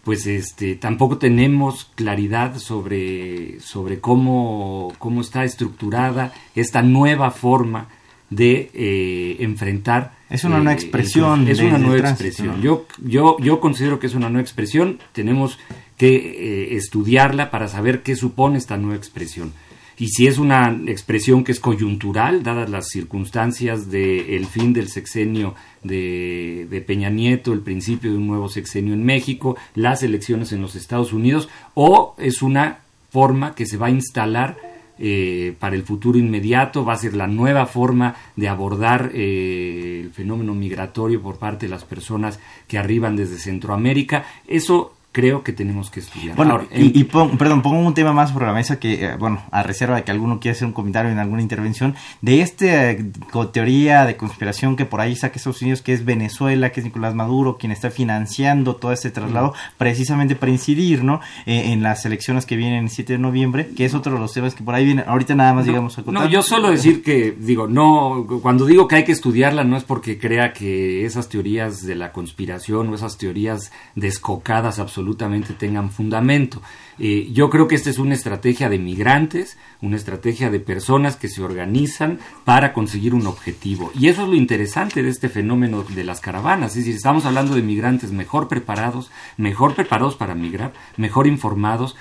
[0.04, 7.88] pues este tampoco tenemos claridad sobre, sobre cómo, cómo está estructurada esta nueva forma
[8.30, 12.62] de eh, enfrentar es una nueva eh, expresión es una nueva expresión.
[12.62, 15.00] yo yo yo considero que es una nueva expresión.
[15.12, 15.60] Tenemos
[15.98, 19.54] que eh, estudiarla para saber qué supone esta nueva expresión.
[19.98, 25.54] Y si es una expresión que es coyuntural, dadas las circunstancias del fin del sexenio
[25.84, 30.76] de, Peña Nieto, el principio de un nuevo sexenio en México, las elecciones en los
[30.76, 32.80] Estados Unidos, o es una
[33.12, 34.58] forma que se va a instalar
[34.98, 40.12] eh, para el futuro inmediato, va a ser la nueva forma de abordar eh, el
[40.12, 44.26] fenómeno migratorio por parte de las personas que arriban desde Centroamérica.
[44.48, 46.36] Eso creo que tenemos que estudiar.
[46.36, 49.96] Bueno, y, perdón, pongo un tema más sobre la mesa que, eh, bueno, a reserva
[49.96, 53.12] de que alguno quiera hacer un comentario en alguna intervención, de esta eh,
[53.54, 57.14] teoría de conspiración que por ahí saca Estados Unidos, que es Venezuela, que es Nicolás
[57.14, 61.22] Maduro, quien está financiando todo este traslado, precisamente para incidir, ¿no?
[61.46, 64.34] Eh, en las elecciones que vienen el 7 de noviembre, que es otro de los
[64.34, 65.06] temas que por ahí vienen.
[65.08, 66.24] Ahorita nada más, digamos, a contar.
[66.24, 69.84] No, yo solo decir que, digo, no, cuando digo que hay que estudiarla, no es
[69.84, 75.92] porque crea que esas teorías de la conspiración o esas teorías descocadas absolutamente absolutamente tengan
[75.92, 76.62] fundamento.
[76.98, 81.28] Eh, yo creo que esta es una estrategia de migrantes, una estrategia de personas que
[81.28, 83.92] se organizan para conseguir un objetivo.
[84.00, 86.72] Y eso es lo interesante de este fenómeno de las caravanas.
[86.72, 91.98] Es decir, estamos hablando de migrantes mejor preparados, mejor preparados para migrar, mejor informados,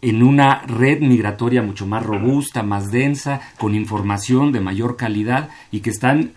[0.00, 5.80] en una red migratoria mucho más robusta, más densa, con información de mayor calidad y
[5.80, 6.34] que están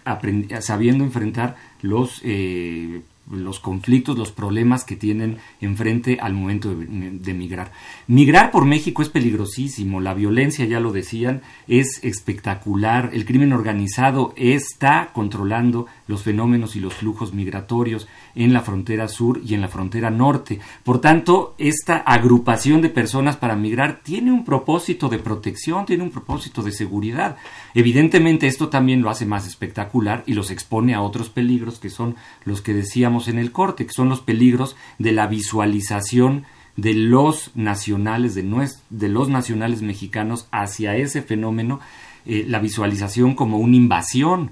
[0.61, 7.71] sabiendo enfrentar los eh, los conflictos, los problemas que tienen enfrente al momento de, migrar.
[8.07, 14.33] Migrar por México es peligrosísimo, la violencia, ya lo decían, es espectacular, el crimen organizado
[14.37, 18.07] está controlando los fenómenos y los flujos migratorios
[18.37, 20.59] en la frontera sur y en la frontera norte.
[20.83, 26.11] Por tanto, esta agrupación de personas para migrar tiene un propósito de protección, tiene un
[26.11, 27.37] propósito de seguridad.
[27.73, 32.15] Evidentemente esto también lo hace más espectacular y los expone a otros peligros que son
[32.45, 37.51] los que decíamos en el corte, que son los peligros de la visualización de los
[37.55, 41.79] nacionales, de, de los nacionales mexicanos hacia ese fenómeno,
[42.25, 44.51] eh, la visualización como una invasión,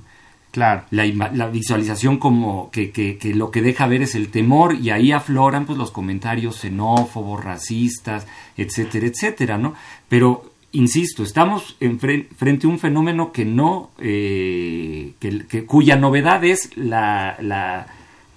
[0.56, 0.84] Claro.
[0.90, 5.12] La, visualización como que, que, que, lo que deja ver es el temor y ahí
[5.12, 8.26] afloran pues los comentarios xenófobos, racistas,
[8.56, 9.74] etcétera, etcétera, ¿no?
[10.08, 16.70] Pero, insisto, estamos en frente a un fenómeno que no, eh, que, cuya novedad es
[16.78, 17.88] la, la,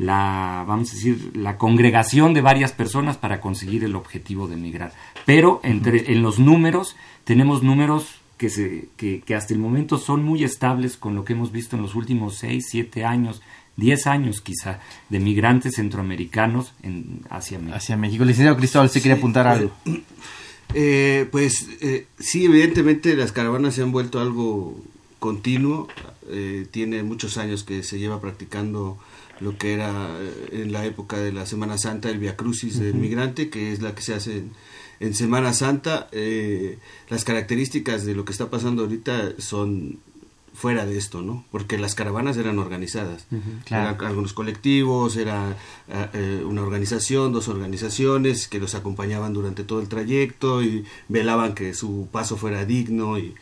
[0.00, 4.90] la, vamos a decir, la congregación de varias personas para conseguir el objetivo de emigrar.
[5.24, 10.24] Pero entre, en los números, tenemos números que, se, que, que, hasta el momento son
[10.24, 13.42] muy estables con lo que hemos visto en los últimos 6, 7 años,
[13.76, 14.80] 10 años quizá,
[15.10, 17.76] de migrantes centroamericanos en, hacia México.
[17.76, 18.24] Hacia México.
[18.24, 19.72] Licenciado Cristóbal, ¿se quiere apuntar algo?
[20.74, 24.78] Eh, pues eh, sí, evidentemente las caravanas se han vuelto algo
[25.18, 25.88] continuo.
[26.28, 28.98] Eh, tiene muchos años que se lleva practicando
[29.40, 32.94] lo que era eh, en la época de la Semana Santa el Via Crucis del
[32.94, 34.52] migrante, que es la que se hace en,
[35.00, 36.08] en Semana Santa.
[36.12, 36.78] Eh,
[37.08, 39.98] las características de lo que está pasando ahorita son
[40.54, 41.44] fuera de esto, ¿no?
[41.52, 43.26] Porque las caravanas eran organizadas,
[43.70, 45.56] eran algunos colectivos, era
[45.88, 51.54] eh, eh, una organización, dos organizaciones que los acompañaban durante todo el trayecto y velaban
[51.54, 53.36] que su paso fuera digno y,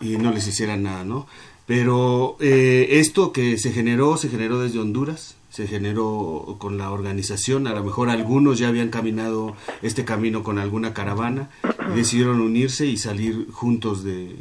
[0.00, 1.26] y no les hicieran nada, ¿no?
[1.66, 7.74] Pero esto que se generó, se generó desde Honduras, se generó con la organización, a
[7.74, 11.48] lo mejor algunos ya habían caminado este camino con alguna caravana
[11.92, 14.34] y decidieron unirse y salir juntos de,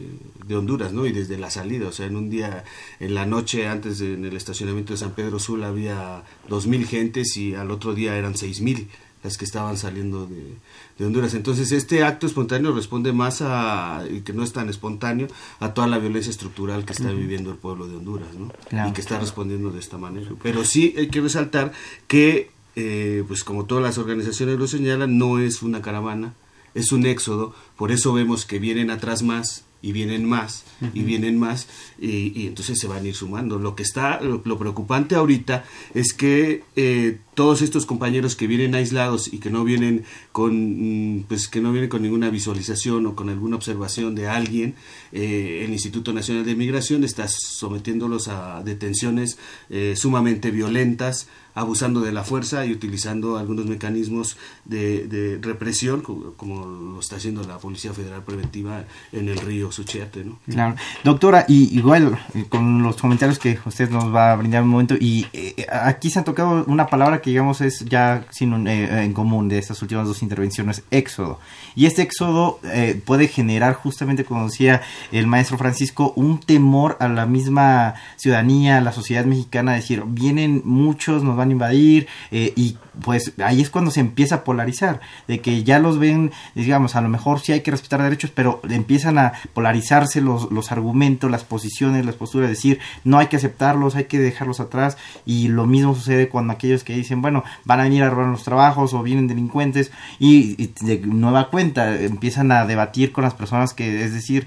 [0.48, 1.06] de, Honduras, ¿no?
[1.06, 2.64] Y desde la salida, o sea, en un día,
[3.00, 7.38] en la noche antes en el estacionamiento de San Pedro Sul había dos mil gentes
[7.38, 8.90] y al otro día eran seis mil
[9.24, 10.56] las que estaban saliendo de,
[10.98, 11.34] de, Honduras.
[11.34, 15.28] Entonces, este acto espontáneo responde más a, y que no es tan espontáneo,
[15.60, 18.52] a toda la violencia estructural que está viviendo el pueblo de Honduras, ¿no?
[18.88, 20.30] y que está respondiendo de esta manera.
[20.42, 21.72] Pero sí hay que resaltar
[22.08, 26.34] que, eh, pues como todas las organizaciones lo señalan, no es una caravana,
[26.74, 30.64] es un éxodo, por eso vemos que vienen atrás más y vienen más
[30.94, 31.68] y vienen más
[32.00, 33.60] y, entonces se van a ir sumando.
[33.60, 39.32] Lo que está, lo, preocupante ahorita es que eh, todos estos compañeros que vienen aislados
[39.32, 43.30] y que no vienen con mm, pues que no vienen con ninguna visualización o con
[43.30, 44.76] alguna observación de alguien,
[45.12, 49.38] eh, el Instituto Nacional de Migración está sometiéndolos a detenciones
[49.70, 57.00] eh, sumamente violentas, abusando de la fuerza y utilizando algunos mecanismos de, represión, como, lo
[57.00, 60.24] está haciendo la Policía Federal Preventiva en el río Suchiate.
[60.24, 60.40] ¿no?
[60.50, 60.76] Claro.
[61.04, 64.96] Doctora, y igual eh, con los comentarios que usted nos va a brindar un momento,
[65.00, 69.14] y eh, aquí se ha tocado una palabra que digamos es ya sin eh, en
[69.14, 71.40] común de estas últimas dos intervenciones, éxodo.
[71.76, 72.60] Y este éxodo
[73.06, 78.82] puede generar justamente, como decía el maestro Francisco, un temor a la misma ciudadanía, a
[78.82, 83.92] la sociedad mexicana, decir, vienen muchos, nos van a invadir, y pues ahí es cuando
[83.92, 87.62] se empieza a polarizar, de que ya los ven, digamos, a lo mejor sí hay
[87.62, 92.80] que respetar derechos, pero empiezan a polarizarse los, los argumentos, las posiciones, las posturas, decir,
[93.04, 96.96] no hay que aceptarlos, hay que dejarlos atrás, y lo mismo sucede cuando aquellos que
[96.96, 101.50] dicen, bueno, van a venir a robar los trabajos o vienen delincuentes, y, de nueva
[101.50, 104.46] cuenta empiezan a debatir con las personas que, es decir,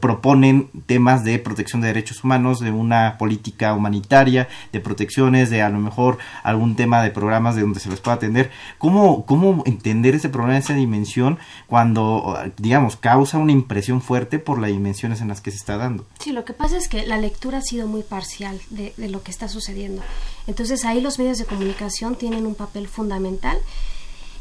[0.00, 5.68] proponen temas de protección de derechos humanos, de una política humanitaria, de protecciones, de a
[5.68, 8.50] lo mejor algún tema de programas de donde se les pueda atender.
[8.78, 14.70] ¿Cómo, cómo entender ese problema, esa dimensión, cuando, digamos, causa una impresión fuerte por las
[14.70, 16.06] dimensiones en las que se está dando?
[16.20, 19.30] Sí, lo que pasa es que la lectura ha sido muy parcial de, lo que
[19.30, 20.02] está sucediendo.
[20.46, 23.58] Entonces ahí los medios de comunicación tienen un papel fundamental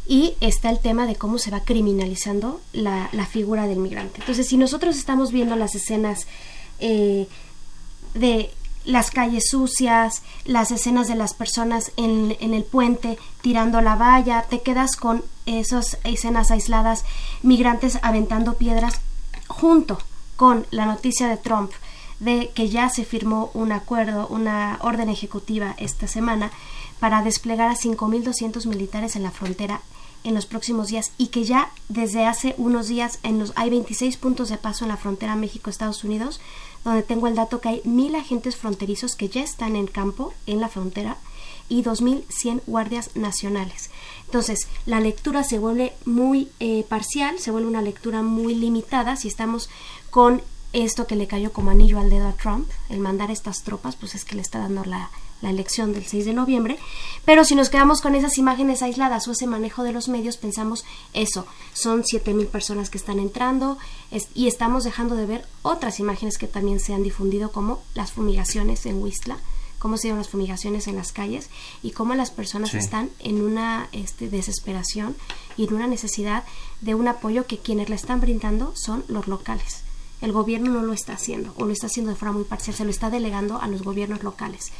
[0.08, 4.22] y está el tema de cómo se va criminalizando la, figura del migrante.
[4.22, 6.28] Entonces, si nosotros estamos viendo las escenas
[6.80, 7.28] eh,
[8.14, 8.52] de
[8.88, 14.46] las calles sucias, las escenas de las personas en, en, el puente tirando la valla,
[14.50, 17.04] te quedas con esas escenas aisladas,
[17.44, 19.02] migrantes aventando piedras,
[19.48, 20.00] junto
[20.38, 21.72] con la noticia de Trump
[22.22, 26.52] de que ya se firmó un acuerdo, una orden ejecutiva esta semana
[27.00, 29.82] para desplegar a 5.200 militares en la frontera
[30.24, 34.18] en los próximos días y que ya desde hace unos días en los, hay 26
[34.18, 36.42] puntos de paso en la frontera México-Estados Unidos
[36.84, 40.60] donde tengo el dato que hay mil agentes fronterizos que ya están en campo en
[40.60, 41.18] la frontera
[41.70, 43.90] y 2.100 guardias nacionales.
[44.26, 49.28] Entonces, la lectura se vuelve muy eh, parcial, se vuelve una lectura muy limitada si
[49.28, 49.70] estamos
[50.10, 50.42] con
[50.74, 54.16] esto que le cayó como anillo al dedo a Trump, el mandar estas tropas, pues
[54.16, 55.10] es que le está dando la,
[55.42, 56.78] la elección del 6 de noviembre,
[57.26, 60.86] pero si nos quedamos con esas imágenes aisladas o ese manejo de los medios, pensamos
[61.14, 63.78] eso, son 7.000 personas que están entrando
[64.34, 68.86] y estamos dejando de ver otras imágenes que también se han difundido como las fumigaciones
[68.86, 69.38] en Huistla,
[69.80, 71.50] cómo se dieron las fumigaciones en las calles
[71.84, 75.16] y cómo las personas están en una este, desesperación
[75.56, 76.44] y en una necesidad
[76.82, 79.84] de un apoyo que quienes le están brindando son los locales.
[80.22, 82.84] El gobierno no lo está haciendo o lo está haciendo de forma muy parcial, se
[82.84, 84.72] lo está delegando a los gobiernos locales.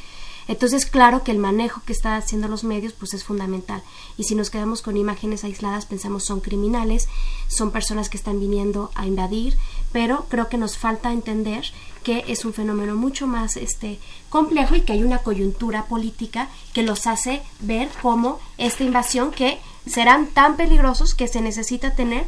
[0.48, 3.82] Entonces, claro que el manejo que están haciendo los medios pues es fundamental.
[4.16, 7.08] Y si nos quedamos con imágenes aisladas, pensamos son criminales,
[7.46, 9.56] son personas que están viniendo a invadir,
[9.92, 11.64] pero creo que nos falta entender
[12.02, 13.98] que es un fenómeno mucho más este
[14.30, 19.58] complejo y que hay una coyuntura política que los hace ver como esta invasión que
[19.86, 22.24] serán tan peligrosos que se necesita tener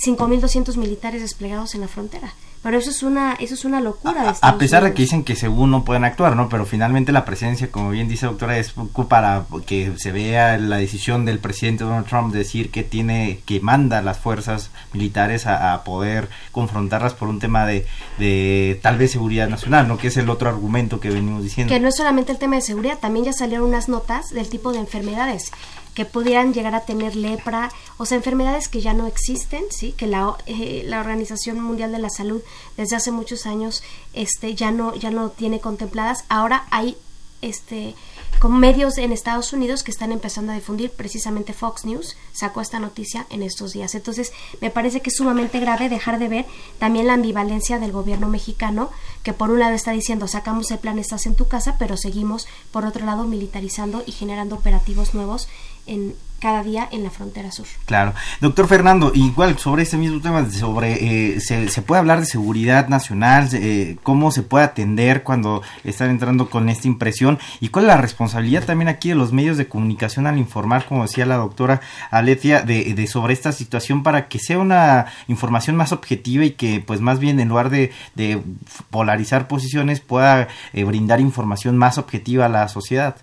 [0.00, 2.34] 5.200 militares desplegados en la frontera.
[2.64, 4.34] Pero eso es una, eso es una locura.
[4.40, 6.48] a, pesar de que dicen que según no pueden actuar, ¿no?
[6.48, 8.72] Pero finalmente la presencia, como bien dice doctora, es
[9.06, 13.60] para que se vea la decisión del presidente Donald Trump de decir que tiene, que
[13.60, 17.84] manda a las fuerzas militares a, poder confrontarlas por un tema de,
[18.18, 19.98] de tal vez seguridad nacional, ¿no?
[19.98, 21.70] Que es el otro argumento que venimos diciendo.
[21.70, 24.72] Que no es solamente el tema de seguridad, también ya salieron unas notas del tipo
[24.72, 25.52] de enfermedades
[25.94, 30.06] que pudieran llegar a tener lepra, o sea, enfermedades que ya no existen, sí, que
[30.06, 32.42] la, eh, la Organización Mundial de la Salud
[32.76, 33.82] desde hace muchos años
[34.12, 36.24] este ya no ya no tiene contempladas.
[36.28, 36.96] Ahora hay
[37.42, 37.94] este
[38.38, 42.78] con medios en Estados Unidos que están empezando a difundir, precisamente Fox News sacó esta
[42.78, 43.94] noticia en estos días.
[43.94, 46.46] Entonces, me parece que es sumamente grave dejar de ver
[46.78, 48.90] también la ambivalencia del gobierno mexicano,
[49.22, 52.46] que por un lado está diciendo sacamos el plan, estás en tu casa, pero seguimos
[52.70, 55.48] por otro lado militarizando y generando operativos nuevos
[55.86, 56.14] en
[56.44, 57.64] cada día en la frontera sur.
[57.86, 58.12] Claro.
[58.42, 63.48] Doctor Fernando, igual sobre este mismo tema, sobre eh, se, puede hablar de seguridad nacional,
[63.54, 67.96] eh, cómo se puede atender cuando están entrando con esta impresión y cuál es la
[67.96, 71.80] responsabilidad también aquí de los medios de comunicación al informar, como decía la doctora
[72.10, 77.00] Aletia, de, sobre esta situación para que sea una información más objetiva y que pues
[77.00, 78.42] más bien en lugar de, de
[78.90, 83.16] polarizar posiciones pueda eh, brindar información más objetiva a la sociedad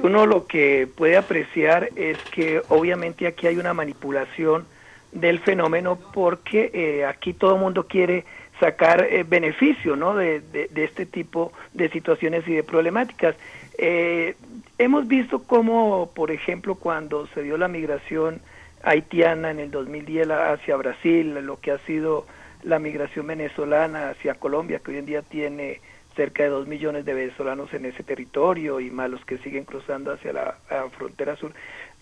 [0.00, 4.64] uno lo que puede apreciar es que obviamente aquí hay una manipulación
[5.12, 8.24] del fenómeno porque eh, aquí todo el mundo quiere
[8.58, 10.14] sacar eh, beneficio ¿no?
[10.14, 13.34] De, de, este tipo de situaciones y de problemáticas.
[13.76, 14.36] Eh,
[14.78, 18.40] hemos visto cómo, por ejemplo, cuando se dio la migración
[18.82, 22.26] haitiana en el 2010 hacia Brasil, lo que ha sido
[22.62, 25.80] la migración venezolana hacia Colombia, que hoy en día tiene
[26.14, 30.12] cerca de dos millones de venezolanos en ese territorio y más los que siguen cruzando
[30.12, 30.54] hacia la,
[30.96, 31.52] frontera sur,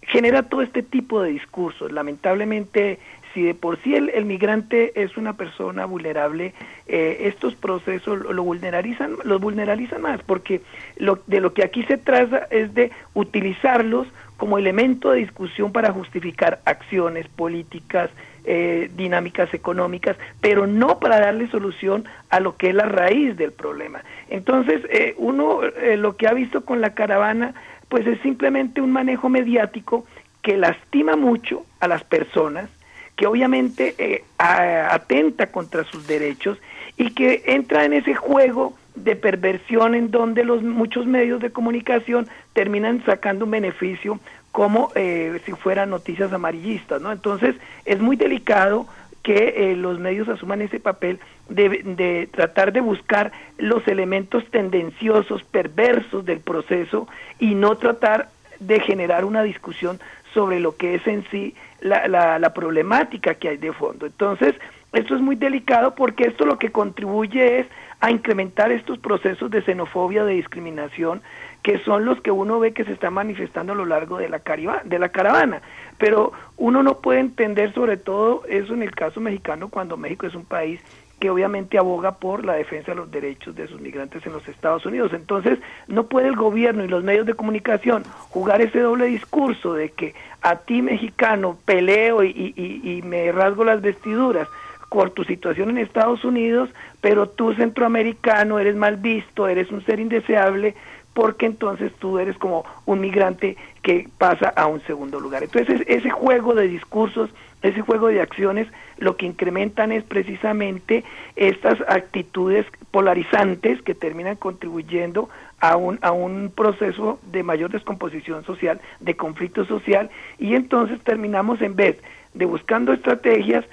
[0.03, 1.93] genera todo este tipo de discursos.
[1.93, 2.99] Lamentablemente,
[3.35, 6.55] si de por sí el, migrante es una persona vulnerable,
[6.87, 10.63] eh, estos procesos lo, vulneralizan, los vulneralizan más, porque
[10.97, 14.09] lo, de lo que aquí se trata es de utilizarlos
[14.41, 18.09] como elemento de discusión para justificar acciones políticas,
[18.47, 23.53] eh, dinámicas económicas, pero no para darle solución a lo que es la raíz del
[23.53, 24.03] problema.
[24.31, 27.53] Entonces, eh, uno eh, lo que ha visto con la caravana,
[27.91, 30.07] pues es simplemente un manejo mediático
[30.41, 32.71] que lastima mucho a las personas,
[33.17, 36.57] que obviamente atenta contra sus derechos
[36.97, 38.73] y que entra en ese juego
[39.05, 44.21] de perversión en donde los muchos medios de comunicación terminan sacando un beneficio
[44.53, 47.13] como eh, si fueran noticias amarillistas, ¿no?
[47.13, 48.87] Entonces es muy delicado
[49.23, 55.43] que eh, los medios asuman ese papel de, de, tratar de buscar los elementos tendenciosos,
[55.45, 57.07] perversos del proceso
[57.39, 58.29] y no tratar
[58.59, 60.01] de generar una discusión
[60.33, 64.07] sobre lo que es en sí la, la, la problemática que hay de fondo.
[64.07, 64.55] Entonces,
[64.93, 67.67] esto es muy delicado porque esto lo que contribuye es
[68.01, 71.21] a incrementar estos procesos de xenofobia, de discriminación,
[71.63, 74.41] que son los que uno ve que se están manifestando a lo largo de la,
[74.85, 75.61] de la caravana.
[75.99, 80.35] Pero uno no puede entender sobre todo eso en el caso mexicano cuando México es
[80.35, 80.81] un país
[81.21, 84.87] que obviamente aboga por la defensa de los derechos de sus migrantes en los Estados
[84.87, 85.13] Unidos.
[85.13, 89.91] Entonces, no puede el gobierno y los medios de comunicación jugar ese doble discurso de
[89.91, 94.49] que a ti mexicano peleo y, y me rasgo las vestiduras
[94.91, 96.69] por tu situación en Estados Unidos,
[97.01, 100.75] pero tú centroamericano eres mal visto, eres un ser indeseable,
[101.15, 105.43] porque entonces tú eres como un migrante que pasa a un segundo lugar.
[105.43, 107.31] Entonces ese juego de discursos
[107.63, 108.69] ese juego de acciones
[108.99, 111.05] lo que incrementan es precisamente
[111.37, 115.29] estas actitudes polarizantes que terminan contribuyendo
[115.61, 121.61] a un, a un proceso de mayor descomposición social, de conflicto social, y entonces terminamos
[121.61, 121.99] en vez
[122.33, 123.65] de buscando estrategias,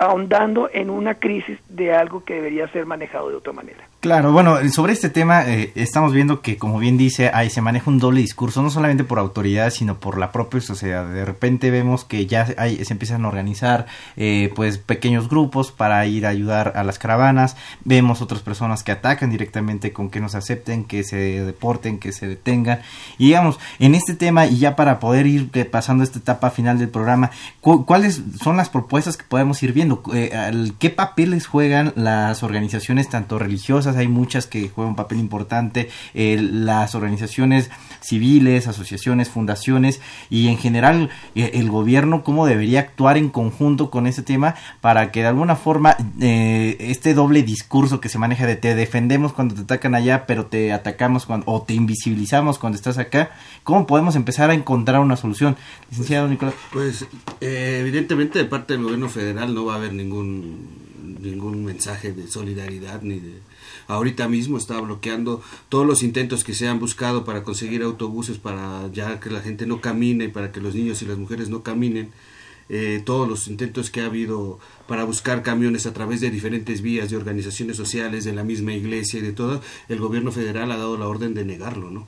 [0.00, 3.86] ahondando en una crisis de algo que debería ser manejado de otra manera.
[4.00, 7.90] Claro, bueno, sobre este tema eh, estamos viendo que, como bien dice, ahí se maneja
[7.90, 11.06] un doble discurso, no solamente por autoridades, sino por la propia sociedad.
[11.06, 13.84] De repente vemos que ya hay, se empiezan a organizar
[14.16, 17.58] eh, pues pequeños grupos para ir a ayudar a las caravanas.
[17.84, 22.26] Vemos otras personas que atacan directamente con que nos acepten, que se deporten, que se
[22.26, 22.80] detengan.
[23.18, 26.78] Y digamos, en este tema, y ya para poder ir eh, pasando esta etapa final
[26.78, 30.02] del programa, ¿cuáles son las propuestas que podemos ir viendo?
[30.02, 33.89] ¿Qué papeles juegan las organizaciones tanto religiosas?
[33.96, 37.70] Hay muchas que juegan un papel importante, eh, las organizaciones
[38.00, 44.06] civiles, asociaciones, fundaciones y en general eh, el gobierno cómo debería actuar en conjunto con
[44.06, 48.56] ese tema para que de alguna forma eh, este doble discurso que se maneja de
[48.56, 52.98] te defendemos cuando te atacan allá, pero te atacamos cuando, o te invisibilizamos cuando estás
[52.98, 53.30] acá,
[53.64, 55.56] ¿cómo podemos empezar a encontrar una solución?
[55.90, 56.54] Licenciado Nicolás.
[56.72, 57.06] Pues
[57.40, 60.80] evidentemente de parte del gobierno federal no va a haber ningún
[61.20, 63.40] ningún mensaje de solidaridad ni de
[63.94, 68.88] ahorita mismo está bloqueando todos los intentos que se han buscado para conseguir autobuses para
[68.92, 72.10] ya que la gente no camine, para que los niños y las mujeres no caminen.
[72.72, 77.10] Eh, todos los intentos que ha habido para buscar camiones a través de diferentes vías
[77.10, 80.96] de organizaciones sociales, de la misma iglesia y de todo, el gobierno federal ha dado
[80.96, 82.06] la orden de negarlo, ¿no?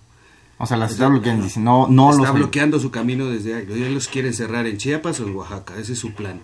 [0.58, 3.66] O sea, las está bloqueando, no, no está bloqueando su camino desde ahí.
[3.68, 6.40] Ellos los quieren cerrar en Chiapas o en Oaxaca, ese es su plan.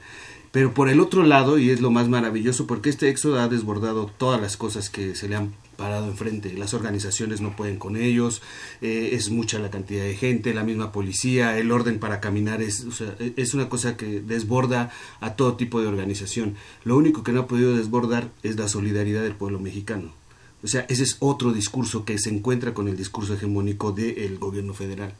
[0.50, 4.06] Pero por el otro lado, y es lo más maravilloso, porque este éxodo ha desbordado
[4.06, 6.52] todas las cosas que se le han parado enfrente.
[6.54, 8.42] Las organizaciones no pueden con ellos,
[8.80, 12.86] eh, es mucha la cantidad de gente, la misma policía, el orden para caminar es,
[13.36, 14.90] es una cosa que desborda
[15.20, 16.56] a todo tipo de organización.
[16.82, 20.12] Lo único que no ha podido desbordar es la solidaridad del pueblo mexicano.
[20.64, 24.74] O sea, ese es otro discurso que se encuentra con el discurso hegemónico del gobierno
[24.74, 25.14] federal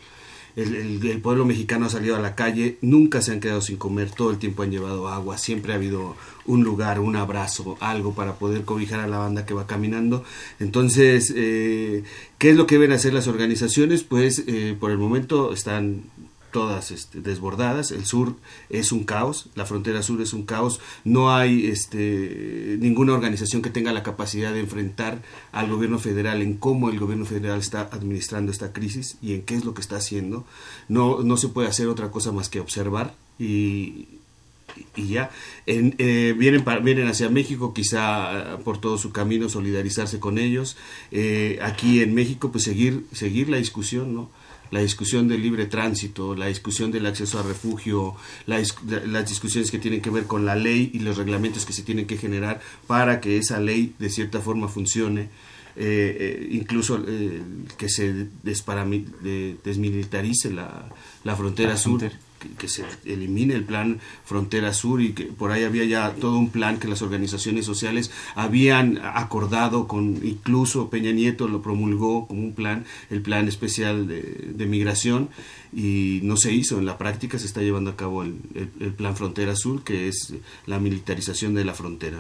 [0.57, 4.31] el, pueblo mexicano ha salido a la calle, nunca se han quedado sin comer, todo
[4.31, 8.65] el tiempo han llevado agua, siempre ha habido un lugar, un abrazo, algo para poder
[8.65, 10.25] cobijar a la banda que va caminando.
[10.59, 12.03] Entonces, eh,
[12.39, 14.03] ¿qué es lo que deben hacer las organizaciones?
[14.03, 16.05] Pues eh, por el momento están
[16.51, 18.37] todas este, desbordadas, el sur
[18.71, 23.71] es un caos, la frontera sur es un caos, no hay este, ninguna organización que
[23.71, 25.23] tenga la capacidad de enfrentar
[25.53, 29.55] al gobierno federal en cómo el gobierno federal está administrando esta crisis y en qué
[29.55, 30.47] es lo que está haciendo,
[30.89, 34.09] no, no se puede hacer otra cosa más que observar y,
[34.97, 35.31] ya.
[35.67, 40.77] Eh, vienen vienen hacia México quizá por todo su camino solidarizarse con ellos.
[41.11, 44.31] Eh, aquí en México pues seguir seguir la discusión no
[44.71, 48.15] la discusión del libre tránsito, la discusión del acceso a refugio,
[48.47, 52.07] las discusiones que tienen que ver con la ley y los reglamentos que se tienen
[52.07, 55.29] que generar para que esa ley de cierta forma funcione.
[55.81, 57.41] Eh, eh, incluso eh,
[57.77, 60.89] que se desmilitarice la,
[61.23, 62.03] la frontera sur
[62.39, 66.51] que, se elimine el plan Frontera Sur y que por ahí había ya todo un
[66.51, 72.53] plan que las organizaciones sociales habían acordado con incluso Peña Nieto lo promulgó como un
[72.53, 75.31] plan, el plan especial de, migración
[75.73, 76.79] y no se hizo.
[76.79, 80.35] En la práctica se está llevando a cabo el, el, plan Frontera Sur, que es
[80.67, 82.19] la militarización de la frontera.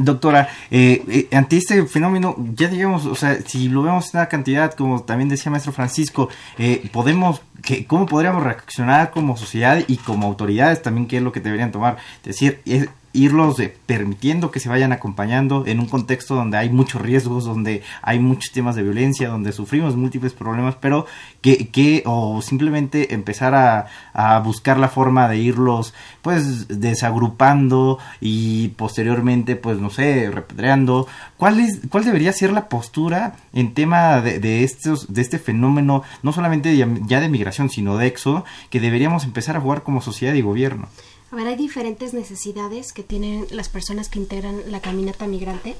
[0.00, 4.28] Doctora, eh, eh, ante este fenómeno, ya digamos, o sea, si lo vemos en una
[4.28, 9.96] cantidad, como también decía maestro Francisco, eh, podemos, que, ¿cómo podríamos reaccionar como sociedad y
[9.96, 11.96] como autoridades también, qué es lo que deberían tomar?
[12.18, 16.70] Es decir, es, irlos de, permitiendo que se vayan acompañando en un contexto donde hay
[16.70, 21.06] muchos riesgos, donde hay muchos temas de violencia, donde sufrimos múltiples problemas, pero
[21.40, 25.92] que, que o simplemente empezar a, a buscar la forma de irlos
[26.22, 31.08] pues desagrupando y posteriormente pues no sé, repedreando.
[31.36, 36.02] ¿Cuál, es, ¿Cuál debería ser la postura en tema de, de, estos, de este fenómeno,
[36.22, 40.34] no solamente ya de migración, sino de éxodo, que deberíamos empezar a jugar como sociedad
[40.34, 40.88] y gobierno?
[41.32, 45.76] A ver, hay diferentes necesidades que tienen las personas que integran la caminata migrante.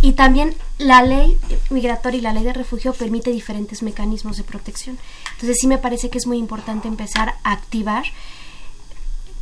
[0.00, 1.36] Y también la ley
[1.70, 4.98] migratoria y la ley de refugio permite diferentes mecanismos de protección.
[5.32, 8.04] Entonces sí me parece que es muy importante empezar a activar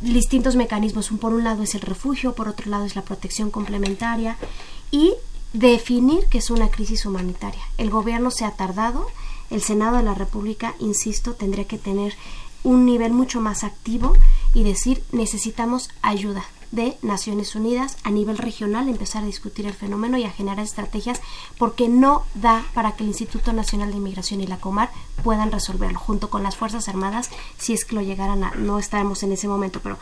[0.01, 1.09] distintos mecanismos.
[1.21, 4.37] Por un lado es el refugio, por otro lado es la protección complementaria
[4.89, 5.13] y
[5.53, 7.61] definir que es una crisis humanitaria.
[7.77, 9.07] El gobierno se ha tardado,
[9.51, 12.15] el Senado de la República, insisto, tendría que tener
[12.63, 14.15] un nivel mucho más activo
[14.53, 16.43] y decir necesitamos ayuda.
[16.73, 21.21] de Naciones Unidas a nivel regional, empezar a discutir el fenómeno y a generar estrategias,
[21.59, 24.89] porque no da para que el Instituto Nacional de Inmigración y la Comar
[25.23, 29.21] puedan resolverlo, junto con las Fuerzas Armadas, si es que lo llegaran a, no estaremos
[29.21, 29.99] en ese momento, pero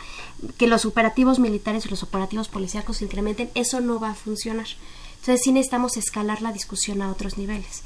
[0.57, 4.67] que los operativos militares y los operativos policíacos se incrementen, eso no va a funcionar.
[5.19, 7.83] Entonces sí necesitamos escalar la discusión a otros niveles.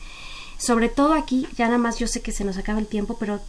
[0.60, 3.42] Sobre todo aquí, ya nada más yo sé que se nos acaba el tiempo, pero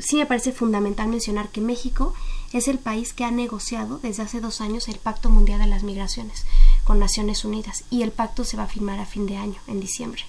[0.00, 2.14] sí me parece fundamental mencionar que México
[2.52, 5.82] es el país que ha negociado desde hace dos años el Pacto Mundial de las
[5.82, 6.46] Migraciones
[6.84, 9.80] con Naciones Unidas y el pacto se va a firmar a fin de año, en
[9.80, 10.22] diciembre.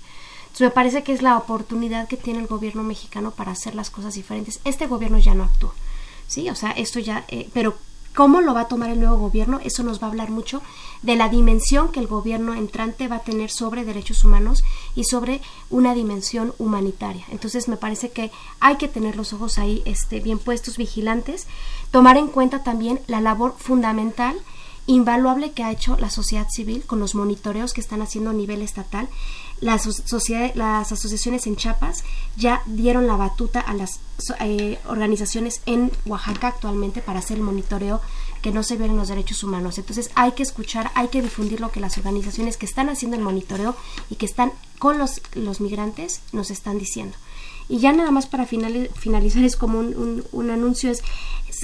[0.60, 4.14] Me parece que es la oportunidad que tiene el gobierno mexicano para hacer las cosas
[4.14, 4.60] diferentes.
[4.64, 5.74] Este gobierno ya no actuó,
[6.28, 7.78] sí, o sea, esto ya, eh, pero
[8.14, 10.62] cómo lo va a tomar el nuevo gobierno, eso nos va a hablar mucho
[11.02, 14.64] de la dimensión que el gobierno entrante va a tener sobre derechos humanos
[14.96, 17.26] y sobre una dimensión humanitaria.
[17.32, 21.48] Entonces me parece que hay que tener los ojos ahí este, bien puestos, vigilantes,
[21.92, 24.36] tomar en cuenta también la labor fundamental
[24.88, 28.62] invaluable que ha hecho la sociedad civil con los monitoreos que están haciendo a nivel
[28.62, 29.08] estatal.
[29.60, 29.86] Las,
[30.56, 32.04] las asociaciones en Chiapas
[32.36, 34.00] ya dieron la batuta a las
[34.40, 38.02] eh, organizaciones en Oaxaca actualmente para hacer el monitoreo
[38.42, 39.78] que no se violen los derechos humanos.
[39.78, 43.24] Entonces hay que escuchar, hay que difundir lo que las organizaciones que están haciendo el
[43.24, 43.76] monitoreo
[44.10, 47.16] y que están con los, los migrantes nos están diciendo.
[47.70, 51.04] Y ya nada más para finalizar es como un, un anuncio, es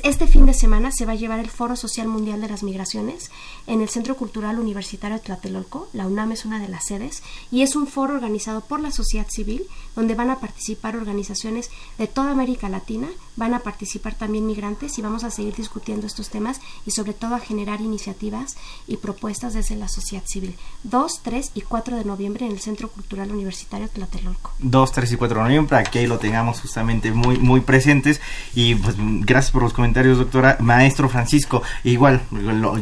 [0.04, 3.32] este fin de semana se va a llevar el Foro Social Mundial de las Migraciones
[3.66, 5.90] en el Centro Cultural Universitario de Tlatelolco.
[5.94, 9.28] La UNAM es una de las sedes y es un foro organizado por la sociedad
[9.30, 14.98] civil donde van a participar organizaciones de toda América Latina, van a participar también migrantes
[14.98, 19.54] y vamos a seguir discutiendo estos temas y sobre todo a generar iniciativas y propuestas
[19.54, 20.56] desde la sociedad civil.
[20.84, 24.54] 2, 3 y 4 de noviembre en el Centro Cultural Universitario de Tlatelolco.
[24.60, 28.22] 2, 3 y 4 de noviembre, para que lo tengamos justamente muy, muy presentes
[28.54, 30.58] y pues gracias por los comentarios, doctora.
[30.60, 32.22] Maestro Francisco, igual,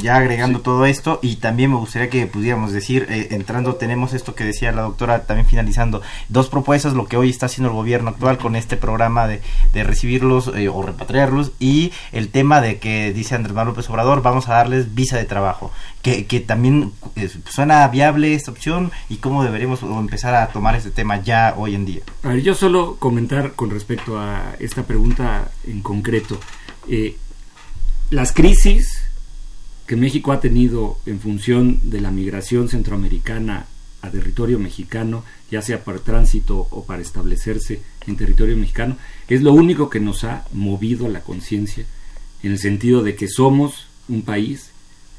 [0.02, 4.36] ya agregando todo esto, y también me gustaría que pudiéramos decir, eh, entrando, tenemos esto
[4.36, 8.10] que decía la doctora, también finalizando, dos propuestas, lo que hoy está haciendo el gobierno
[8.10, 9.42] actual con este programa de,
[9.74, 14.22] de recibirlos eh, o repatriarlos, y el tema de que dice Andrés Manuel López Obrador,
[14.22, 19.18] vamos a darles visa de trabajo, que, que también eh, suena viable esta opción, y
[19.18, 22.02] cómo deberíamos empezar a tomar este tema ya hoy en día.
[22.24, 26.40] A ver, yo solo comentar con respecto a esta pregunta en concreto.
[26.88, 27.18] Eh,
[28.12, 29.02] las crisis
[29.88, 33.68] que México ha tenido en función de la migración centroamericana
[34.02, 39.54] a territorio mexicano, ya sea para tránsito o para establecerse en territorio mexicano, es lo
[39.54, 41.86] único que nos ha movido la conciencia,
[42.44, 44.70] en el sentido de que somos un país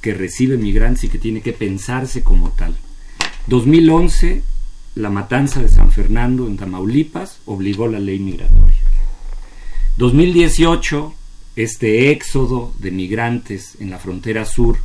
[0.00, 2.76] que recibe migrantes y que tiene que pensarse como tal.
[3.48, 4.42] 2011,
[4.96, 8.76] la matanza de San Fernando en Tamaulipas obligó la ley migratoria.
[9.96, 11.14] 2018,
[11.56, 14.78] este éxodo de migrantes en la frontera sur,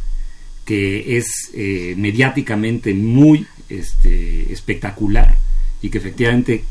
[0.66, 5.38] que es eh, mediáticamente muy este, espectacular
[5.82, 6.64] y que efectivamente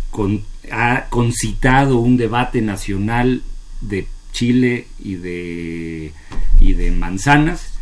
[0.71, 3.43] ha concitado un debate nacional
[3.81, 6.13] de Chile y de,
[6.61, 7.75] y de manzanas,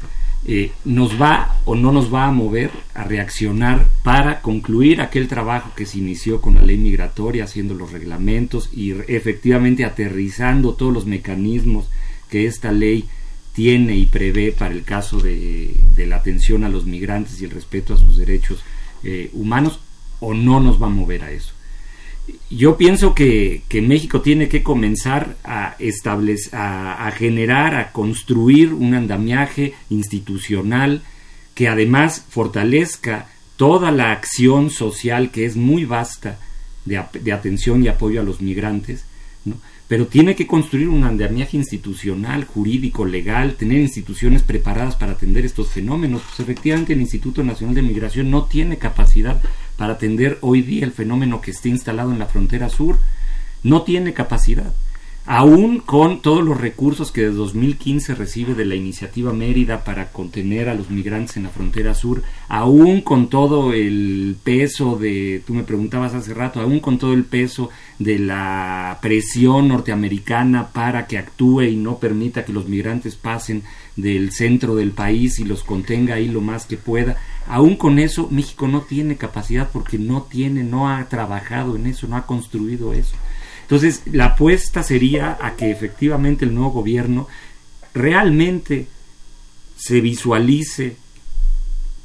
[0.47, 5.73] eh, nos va o no nos va a mover a reaccionar para concluir aquel trabajo
[5.77, 11.07] que se inició con la ley migratoria, haciendo los reglamentos y efectivamente aterrizando todos los
[11.07, 11.91] mecanismos
[12.29, 13.05] que esta ley
[13.53, 17.95] tiene y prevé para el caso de, la atención a los migrantes y el respeto
[17.95, 18.63] a sus derechos
[19.03, 19.81] eh, humanos
[20.21, 21.53] o no nos va a mover a eso.
[22.51, 29.75] Yo pienso que, México tiene que comenzar a establecer, a, generar, a construir un andamiaje
[29.91, 31.03] institucional
[31.55, 36.39] que además fortalezca toda la acción social que es muy vasta
[36.85, 39.05] de, atención y apoyo a los migrantes.
[39.89, 45.69] Pero tiene que construir un andamiaje institucional, jurídico, legal, tener instituciones preparadas para atender estos
[45.69, 46.21] fenómenos.
[46.23, 49.41] Pues efectivamente el Instituto Nacional de Migración no tiene capacidad
[49.79, 52.99] para atender hoy día el fenómeno que está instalado en la frontera sur.
[53.63, 54.75] No tiene capacidad
[55.31, 60.71] aún con todos los recursos que desde 2015 recibe de la iniciativa Mérida para contener
[60.71, 65.65] a los migrantes en la frontera sur, aún con todo el peso de, tú me
[65.65, 67.69] preguntabas hace rato, aún con todo el peso
[67.99, 73.65] de la presión norteamericana para que actúe y no permita que los migrantes pasen
[73.97, 78.29] del centro del país y los contenga ahí lo más que pueda, aún con eso
[78.31, 82.95] México no tiene capacidad porque no tiene, no ha trabajado en eso, no ha construido
[82.95, 83.15] eso.
[83.69, 87.29] Entonces, la apuesta sería a que efectivamente el nuevo gobierno
[87.93, 88.87] realmente
[89.77, 90.97] se visualice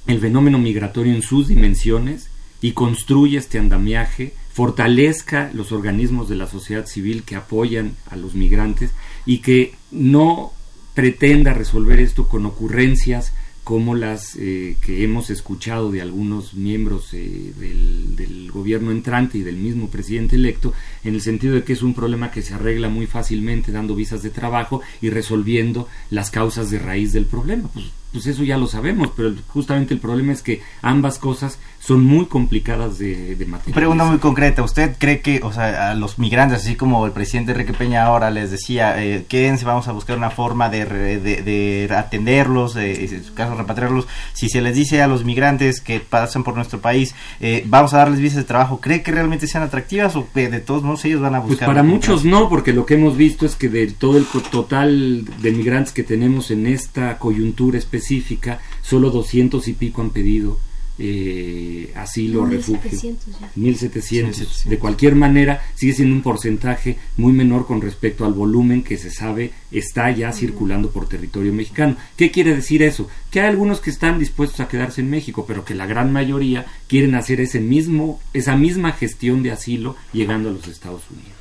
[0.06, 2.28] el fenómeno migratorio en sus dimensiones
[2.62, 8.36] y construya este andamiaje, fortalezca los organismos de la sociedad civil que apoyan a los
[8.36, 8.92] migrantes
[9.26, 10.52] y que no
[10.94, 13.32] pretenda resolver esto con ocurrencias
[13.64, 19.58] como las eh, que hemos escuchado de algunos miembros eh, del, gobierno entrante y del
[19.58, 23.08] mismo presidente electo, en el sentido de que es un problema que se arregla muy
[23.08, 27.68] fácilmente dando visas de trabajo y resolviendo las causas de raíz del problema.
[27.74, 32.02] Pues, pues eso ya lo sabemos, pero justamente el problema es que ambas cosas son
[32.02, 33.74] muy complicadas de, de materializar.
[33.74, 37.52] Pregunta muy concreta, ¿usted cree que, o sea, a los migrantes, así como el presidente
[37.52, 41.94] Enrique Peña ahora les decía, eh, quédense, vamos a buscar una forma de, de, de
[41.94, 46.46] atenderlos, de, en su caso repatriarlos, si se les dice a los migrantes que pasan
[46.46, 50.16] por nuestro país, eh, vamos a darles visas de trabajo, ¿cree que realmente sean atractivas
[50.16, 51.66] o que de todos modos ellos van a buscar?
[51.66, 55.26] Pues para muchos no, porque lo que hemos visto es que de todo el total
[55.42, 60.58] de migrantes que tenemos en esta coyuntura específica, solo 200 y pico han pedido
[61.00, 63.50] eh, asilo, 1700 refugio.
[63.56, 64.66] 1700.
[64.66, 69.10] De cualquier manera, sigue siendo un porcentaje muy menor con respecto al volumen que se
[69.10, 71.96] sabe está ya circulando por territorio mexicano.
[72.16, 73.10] ¿Qué quiere decir eso?
[73.32, 76.66] Que hay algunos que están dispuestos a quedarse en México, pero que la gran mayoría
[76.88, 81.34] quieren hacer ese mismo, esa misma gestión de asilo llegando a los Estados Unidos.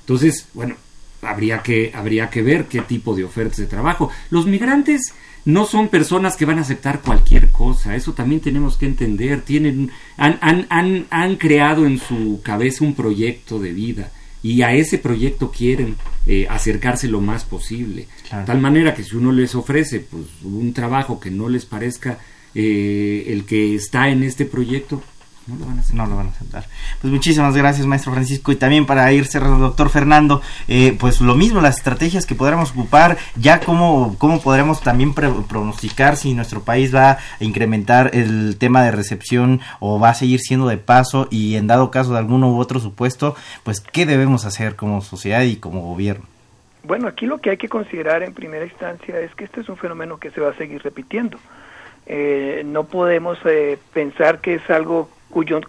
[0.00, 0.76] Entonces, bueno,
[1.22, 4.10] habría que, habría que ver qué tipo de ofertas de trabajo.
[4.30, 5.12] Los migrantes
[5.46, 9.90] no son personas que van a aceptar cualquier cosa, eso también tenemos que entender, tienen,
[10.16, 14.10] han, han, han, han creado en su cabeza un proyecto de vida
[14.42, 18.08] y a ese proyecto quieren eh, acercarse lo más posible.
[18.28, 18.44] Claro.
[18.44, 22.18] Tal manera que si uno les ofrece pues, un trabajo que no les parezca
[22.54, 25.00] eh, el que está en este proyecto,
[25.46, 26.22] no lo van a.
[26.22, 26.64] No aceptar.
[27.00, 28.52] Pues muchísimas gracias, maestro Francisco.
[28.52, 32.72] Y también para ir cerrando, doctor Fernando, eh, pues lo mismo, las estrategias que podremos
[32.72, 38.84] ocupar, ya cómo, cómo podremos también pronosticar si nuestro país va a incrementar el tema
[38.84, 42.50] de recepción o va a seguir siendo de paso y en dado caso de alguno
[42.50, 46.26] u otro supuesto, pues qué debemos hacer como sociedad y como gobierno.
[46.82, 49.76] Bueno, aquí lo que hay que considerar en primera instancia es que este es un
[49.76, 51.38] fenómeno que se va a seguir repitiendo.
[52.06, 55.08] Eh, no podemos eh, pensar que es algo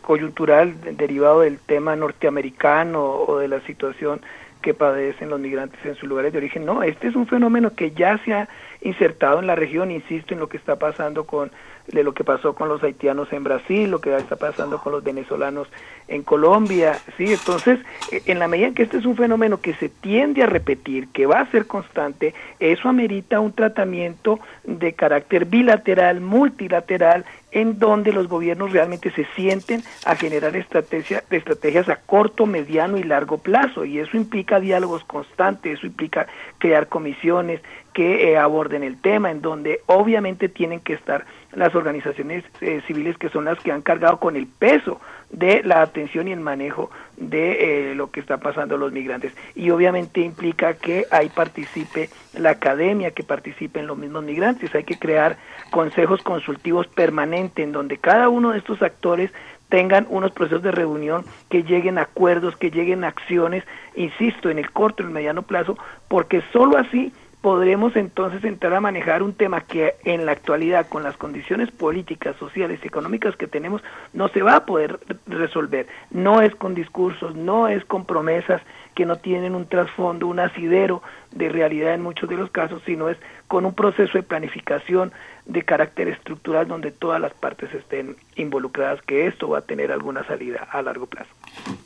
[0.02, 4.22] coyuntural derivado del tema norteamericano o de la situación
[4.62, 6.66] que padecen los migrantes en sus lugares de origen.
[6.66, 8.50] No, este es un fenómeno que ya se ha
[8.82, 11.52] insertado en la región, insisto en lo que está pasando con
[11.88, 15.04] de lo que pasó con los haitianos en Brasil, lo que está pasando con los
[15.04, 15.68] venezolanos
[16.08, 17.80] en Colombia, sí, entonces
[18.12, 21.26] en la medida en que este es un fenómeno que se tiende a repetir, que
[21.26, 27.26] va a ser constante, eso amerita un tratamiento de carácter bilateral, multilateral,
[27.58, 33.04] en donde los gobiernos realmente se sienten a generar estrategia, estrategias a corto, mediano y
[33.04, 36.28] largo plazo, y eso implica diálogos constantes, eso implica
[36.60, 37.60] crear comisiones
[37.94, 43.18] que eh, aborden el tema, en donde obviamente tienen que estar las organizaciones eh, civiles
[43.18, 45.02] que son las que han cargado con el peso
[45.32, 49.34] de la atención y el manejo de eh, lo que está pasando los migrantes.
[49.56, 54.74] Y obviamente implica que ahí participe la academia, que participen los mismos migrantes.
[54.76, 55.38] Hay que crear
[55.72, 59.32] consejos consultivos permanentes en donde cada uno de estos actores
[59.70, 63.64] tengan unos procesos de reunión que lleguen a acuerdos, que lleguen a acciones,
[63.96, 67.12] insisto, en el corto y el mediano plazo, porque sólo así
[67.42, 72.36] podremos entonces entrar a manejar un tema que en la actualidad, con las condiciones políticas,
[72.38, 73.82] sociales y económicas que tenemos,
[74.14, 75.88] no se va a poder resolver.
[76.10, 78.62] No es con discursos, no es con promesas
[78.98, 83.10] que no tienen un trasfondo, un asidero de realidad en muchos de los casos, sino
[83.10, 83.18] es
[83.48, 85.12] con un proceso de planificación
[85.46, 90.26] de carácter estructural donde todas las partes estén involucradas, que esto va a tener alguna
[90.26, 91.30] salida a largo plazo.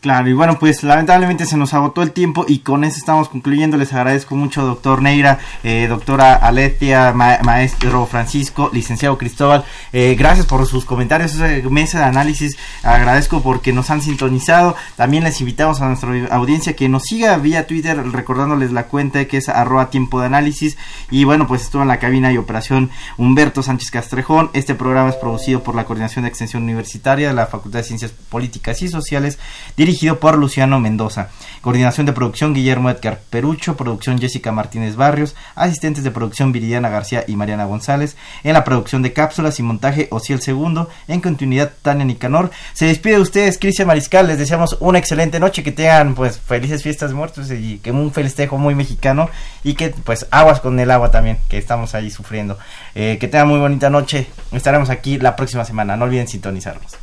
[0.01, 3.77] Claro, y bueno, pues lamentablemente se nos agotó el tiempo y con eso estamos concluyendo.
[3.77, 9.63] Les agradezco mucho, doctor Neira, eh, doctora Aletia, ma maestro Francisco, licenciado Cristóbal.
[9.93, 12.57] Eh, gracias por sus comentarios, esa mesa de análisis.
[12.83, 14.75] Agradezco porque nos han sintonizado.
[14.95, 19.37] También les invitamos a nuestra audiencia que nos siga vía Twitter, recordándoles la cuenta que
[19.37, 20.77] es arroba tiempo de análisis.
[21.09, 24.49] Y bueno, pues estuvo en la cabina y operación Humberto Sánchez Castrejón.
[24.53, 28.11] Este programa es producido por la Coordinación de Extensión Universitaria de la Facultad de Ciencias
[28.11, 29.39] Políticas y Sociales
[29.75, 31.29] dirigido por Luciano Mendoza.
[31.61, 37.23] Coordinación de producción Guillermo Edgar Perucho, producción Jessica Martínez Barrios, asistentes de producción Viridiana García
[37.27, 42.05] y Mariana González, en la producción de cápsulas y montaje Ociel Segundo, en continuidad Tania
[42.05, 42.51] Nicanor.
[42.73, 46.83] Se despide de ustedes Cristian Mariscal, les deseamos una excelente noche, que tengan pues felices
[46.91, 49.29] fiestas muertos y que un festejo muy mexicano
[49.63, 52.59] y que pues aguas con el agua también, que estamos ahí sufriendo.
[52.95, 56.97] Eh, que tengan muy bonita noche, estaremos aquí la próxima semana, no olviden sintonizarnos.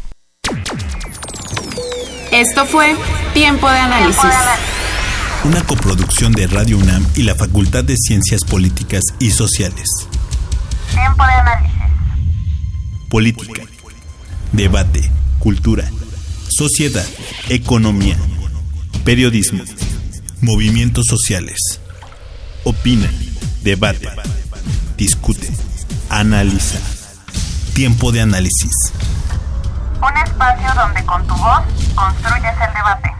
[2.30, 2.94] Esto fue
[3.32, 4.30] Tiempo de Análisis.
[5.44, 9.88] Una coproducción de Radio UNAM y la Facultad de Ciencias Políticas y Sociales.
[10.92, 11.72] Tiempo de análisis.
[13.08, 13.62] Política.
[14.52, 15.10] Debate.
[15.38, 15.90] Cultura.
[16.50, 17.06] Sociedad.
[17.48, 18.18] Economía.
[19.04, 19.64] Periodismo.
[20.40, 21.80] Movimientos sociales.
[22.64, 23.08] Opina
[23.62, 24.08] debate,
[24.96, 25.50] discute,
[26.10, 26.78] analiza.
[27.74, 28.72] Tiempo de análisis.
[30.00, 31.62] Un espacio donde con tu voz
[31.94, 33.17] construyes el debate.